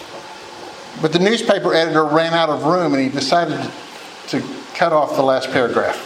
But 1.01 1.13
the 1.13 1.19
newspaper 1.19 1.73
editor 1.73 2.05
ran 2.05 2.33
out 2.33 2.49
of 2.49 2.65
room, 2.65 2.93
and 2.93 3.01
he 3.01 3.09
decided 3.09 3.59
to 4.27 4.43
cut 4.73 4.91
off 4.91 5.15
the 5.15 5.23
last 5.23 5.51
paragraph. 5.51 6.05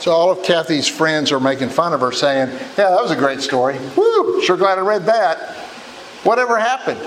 So 0.00 0.12
all 0.12 0.30
of 0.30 0.42
Kathy's 0.44 0.86
friends 0.86 1.32
are 1.32 1.40
making 1.40 1.70
fun 1.70 1.92
of 1.92 2.00
her, 2.00 2.12
saying, 2.12 2.50
Yeah, 2.50 2.90
that 2.90 3.02
was 3.02 3.10
a 3.10 3.16
great 3.16 3.40
story. 3.40 3.76
Woo, 3.96 4.40
sure 4.42 4.56
glad 4.56 4.78
I 4.78 4.82
read 4.82 5.04
that. 5.06 5.56
Whatever 6.22 6.58
happened? 6.58 7.00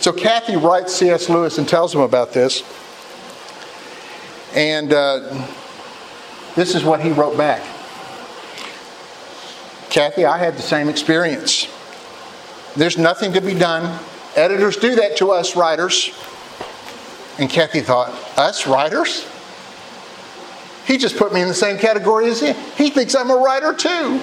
So 0.00 0.12
Kathy 0.12 0.56
writes 0.56 0.94
C.S. 0.94 1.28
Lewis 1.28 1.58
and 1.58 1.66
tells 1.66 1.94
him 1.94 2.02
about 2.02 2.32
this. 2.32 2.62
And 4.56 4.92
uh, 4.92 5.46
this 6.54 6.74
is 6.74 6.82
what 6.82 7.00
he 7.00 7.12
wrote 7.12 7.36
back 7.36 7.62
Kathy, 9.90 10.24
I 10.24 10.36
had 10.36 10.56
the 10.56 10.62
same 10.62 10.88
experience. 10.88 11.68
There's 12.74 12.98
nothing 12.98 13.32
to 13.34 13.40
be 13.40 13.54
done. 13.54 13.98
Editors 14.34 14.76
do 14.76 14.94
that 14.96 15.16
to 15.18 15.30
us 15.30 15.56
writers. 15.56 16.10
And 17.38 17.48
Kathy 17.48 17.80
thought, 17.80 18.10
Us 18.36 18.66
writers? 18.66 19.26
He 20.86 20.98
just 20.98 21.16
put 21.16 21.32
me 21.32 21.40
in 21.40 21.48
the 21.48 21.54
same 21.54 21.78
category 21.78 22.26
as 22.26 22.40
him. 22.40 22.56
He 22.76 22.90
thinks 22.90 23.14
I'm 23.14 23.30
a 23.30 23.36
writer 23.36 23.72
too. 23.72 24.20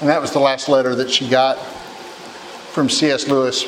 And 0.00 0.08
that 0.08 0.20
was 0.20 0.32
the 0.32 0.40
last 0.40 0.68
letter 0.68 0.94
that 0.96 1.10
she 1.10 1.28
got 1.28 1.58
from 2.72 2.88
C.S. 2.88 3.28
Lewis 3.28 3.64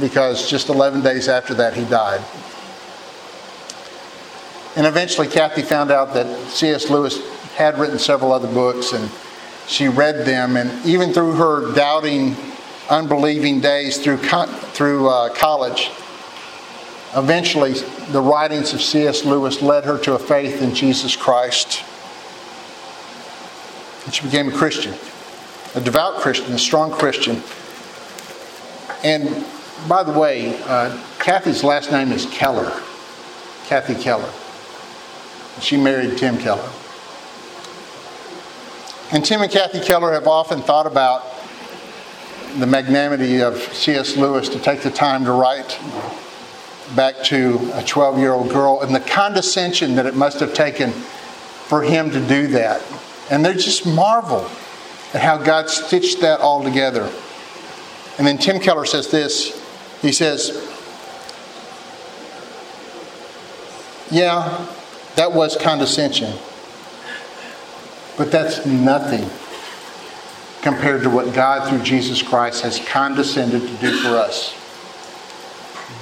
because 0.00 0.48
just 0.48 0.68
11 0.68 1.02
days 1.02 1.28
after 1.28 1.54
that 1.54 1.74
he 1.74 1.84
died. 1.84 2.24
And 4.76 4.86
eventually, 4.86 5.26
Kathy 5.26 5.62
found 5.62 5.90
out 5.90 6.14
that 6.14 6.26
C.S. 6.50 6.90
Lewis 6.90 7.18
had 7.54 7.78
written 7.78 7.98
several 7.98 8.32
other 8.32 8.48
books 8.48 8.92
and 8.92 9.10
she 9.66 9.88
read 9.88 10.26
them. 10.26 10.56
And 10.56 10.84
even 10.86 11.12
through 11.12 11.32
her 11.32 11.74
doubting, 11.74 12.36
unbelieving 12.90 13.60
days 13.60 13.98
through, 13.98 14.18
through 14.18 15.08
uh, 15.08 15.30
college, 15.30 15.90
Eventually, 17.16 17.72
the 18.10 18.20
writings 18.20 18.74
of 18.74 18.82
C.S. 18.82 19.24
Lewis 19.24 19.62
led 19.62 19.84
her 19.84 19.96
to 20.00 20.12
a 20.14 20.18
faith 20.18 20.60
in 20.60 20.74
Jesus 20.74 21.16
Christ. 21.16 21.82
And 24.04 24.14
she 24.14 24.22
became 24.22 24.48
a 24.48 24.52
Christian, 24.52 24.92
a 25.74 25.80
devout 25.80 26.16
Christian, 26.16 26.52
a 26.52 26.58
strong 26.58 26.90
Christian. 26.90 27.42
And 29.02 29.46
by 29.88 30.02
the 30.02 30.12
way, 30.12 30.60
uh, 30.64 31.02
Kathy's 31.18 31.64
last 31.64 31.90
name 31.90 32.12
is 32.12 32.26
Keller, 32.26 32.82
Kathy 33.66 33.94
Keller. 33.94 34.30
She 35.60 35.76
married 35.76 36.18
Tim 36.18 36.38
Keller. 36.38 36.70
And 39.12 39.24
Tim 39.24 39.40
and 39.42 39.50
Kathy 39.50 39.80
Keller 39.80 40.12
have 40.12 40.26
often 40.26 40.60
thought 40.62 40.86
about 40.86 41.24
the 42.58 42.66
magnanimity 42.66 43.40
of 43.40 43.56
C.S. 43.74 44.16
Lewis 44.16 44.48
to 44.48 44.58
take 44.58 44.82
the 44.82 44.90
time 44.90 45.24
to 45.24 45.32
write 45.32 45.78
back 46.94 47.22
to 47.24 47.70
a 47.74 47.82
12 47.84 48.18
year 48.18 48.32
old 48.32 48.50
girl 48.50 48.80
and 48.80 48.94
the 48.94 49.00
condescension 49.00 49.94
that 49.96 50.06
it 50.06 50.14
must 50.14 50.40
have 50.40 50.54
taken 50.54 50.90
for 50.90 51.82
him 51.82 52.10
to 52.10 52.20
do 52.26 52.46
that. 52.48 52.82
And 53.30 53.44
they 53.44 53.54
just 53.54 53.86
marvel 53.86 54.48
at 55.14 55.20
how 55.20 55.38
God 55.38 55.68
stitched 55.68 56.20
that 56.20 56.40
all 56.40 56.62
together. 56.62 57.10
And 58.18 58.26
then 58.26 58.38
Tim 58.38 58.60
Keller 58.60 58.84
says 58.86 59.10
this 59.10 59.62
he 60.02 60.12
says, 60.12 60.50
Yeah, 64.10 64.66
that 65.16 65.32
was 65.32 65.56
condescension. 65.56 66.32
But 68.16 68.30
that's 68.30 68.64
nothing 68.64 69.28
compared 70.62 71.02
to 71.02 71.10
what 71.10 71.34
God 71.34 71.68
through 71.68 71.82
Jesus 71.82 72.22
Christ 72.22 72.62
has 72.62 72.78
condescended 72.86 73.62
to 73.62 73.74
do 73.76 73.96
for 73.98 74.16
us. 74.16 74.54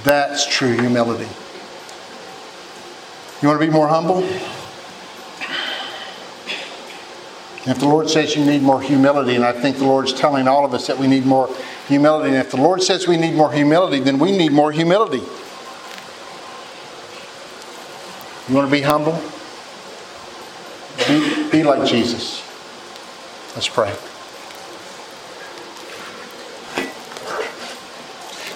That's 0.04 0.46
true 0.46 0.72
humility. 0.72 1.28
You 3.42 3.48
want 3.48 3.60
to 3.60 3.66
be 3.66 3.72
more 3.72 3.88
humble? 3.88 4.22
If 7.66 7.78
the 7.78 7.86
Lord 7.86 8.10
says 8.10 8.36
you 8.36 8.44
need 8.44 8.62
more 8.62 8.80
humility, 8.80 9.36
and 9.36 9.44
I 9.44 9.52
think 9.52 9.78
the 9.78 9.86
Lord's 9.86 10.12
telling 10.12 10.46
all 10.46 10.64
of 10.64 10.74
us 10.74 10.86
that 10.86 10.98
we 10.98 11.06
need 11.06 11.24
more 11.24 11.48
humility, 11.88 12.28
and 12.30 12.38
if 12.38 12.50
the 12.50 12.58
Lord 12.58 12.82
says 12.82 13.08
we 13.08 13.16
need 13.16 13.34
more 13.34 13.52
humility, 13.52 14.00
then 14.00 14.18
we 14.18 14.36
need 14.36 14.52
more 14.52 14.70
humility. 14.70 15.22
You 18.48 18.54
want 18.54 18.68
to 18.68 18.72
be 18.72 18.82
humble? 18.82 19.18
Be, 21.08 21.50
be 21.50 21.62
like 21.62 21.88
Jesus. 21.88 22.42
Let's 23.54 23.68
pray. 23.68 23.94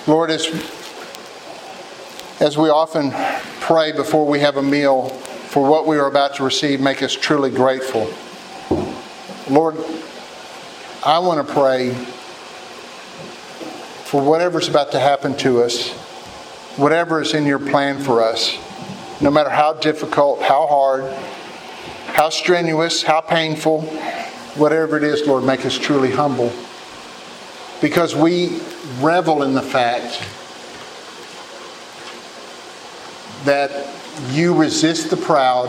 Lord, 0.06 0.30
as, 0.30 0.46
as 2.40 2.58
we 2.58 2.68
often 2.68 3.12
pray 3.60 3.92
before 3.92 4.26
we 4.26 4.40
have 4.40 4.58
a 4.58 4.62
meal 4.62 5.08
for 5.08 5.68
what 5.68 5.86
we 5.86 5.96
are 5.96 6.06
about 6.06 6.34
to 6.36 6.44
receive, 6.44 6.80
make 6.80 7.02
us 7.02 7.14
truly 7.14 7.50
grateful. 7.50 8.12
Lord, 9.50 9.76
I 11.04 11.18
want 11.18 11.46
to 11.46 11.54
pray 11.54 11.94
for 14.04 14.22
whatever's 14.22 14.68
about 14.68 14.92
to 14.92 14.98
happen 14.98 15.34
to 15.38 15.62
us, 15.62 15.92
whatever 16.76 17.22
is 17.22 17.32
in 17.32 17.46
your 17.46 17.58
plan 17.58 17.98
for 17.98 18.22
us, 18.22 18.58
no 19.20 19.30
matter 19.30 19.50
how 19.50 19.72
difficult, 19.72 20.42
how 20.42 20.66
hard, 20.66 21.04
how 22.06 22.30
strenuous, 22.30 23.02
how 23.02 23.20
painful, 23.20 23.82
whatever 24.56 24.96
it 24.96 25.02
is, 25.02 25.26
Lord, 25.26 25.44
make 25.44 25.64
us 25.66 25.76
truly 25.76 26.10
humble. 26.10 26.52
Because 27.80 28.14
we 28.14 28.60
revel 29.00 29.42
in 29.42 29.54
the 29.54 29.62
fact 29.62 30.22
that 33.44 33.70
you 34.30 34.54
resist 34.54 35.10
the 35.10 35.16
proud 35.16 35.68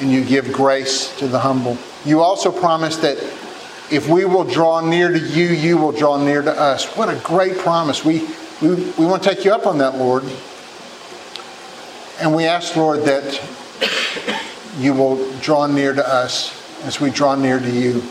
and 0.00 0.10
you 0.10 0.24
give 0.24 0.52
grace 0.52 1.16
to 1.18 1.28
the 1.28 1.38
humble. 1.38 1.76
You 2.04 2.20
also 2.20 2.50
promise 2.50 2.96
that 2.98 3.18
if 3.90 4.08
we 4.08 4.24
will 4.24 4.44
draw 4.44 4.80
near 4.80 5.10
to 5.12 5.18
you, 5.18 5.48
you 5.48 5.76
will 5.76 5.92
draw 5.92 6.16
near 6.16 6.42
to 6.42 6.50
us. 6.50 6.86
What 6.96 7.08
a 7.08 7.16
great 7.20 7.58
promise. 7.58 8.04
We, 8.04 8.26
we, 8.62 8.74
we 8.98 9.06
want 9.06 9.22
to 9.22 9.34
take 9.34 9.44
you 9.44 9.52
up 9.52 9.66
on 9.66 9.78
that, 9.78 9.96
Lord. 9.96 10.24
And 12.20 12.34
we 12.34 12.44
ask, 12.44 12.76
Lord, 12.76 13.00
that 13.00 13.40
you 14.78 14.94
will 14.94 15.30
draw 15.40 15.66
near 15.66 15.92
to 15.92 16.08
us 16.08 16.52
as 16.84 17.00
we 17.00 17.10
draw 17.10 17.34
near 17.34 17.58
to 17.58 17.70
you 17.70 18.02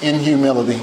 in 0.00 0.18
humility. 0.18 0.80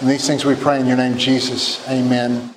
And 0.00 0.08
these 0.08 0.26
things 0.26 0.44
we 0.44 0.54
pray 0.54 0.78
in 0.78 0.86
your 0.86 0.96
name, 0.96 1.18
Jesus. 1.18 1.86
Amen. 1.88 2.54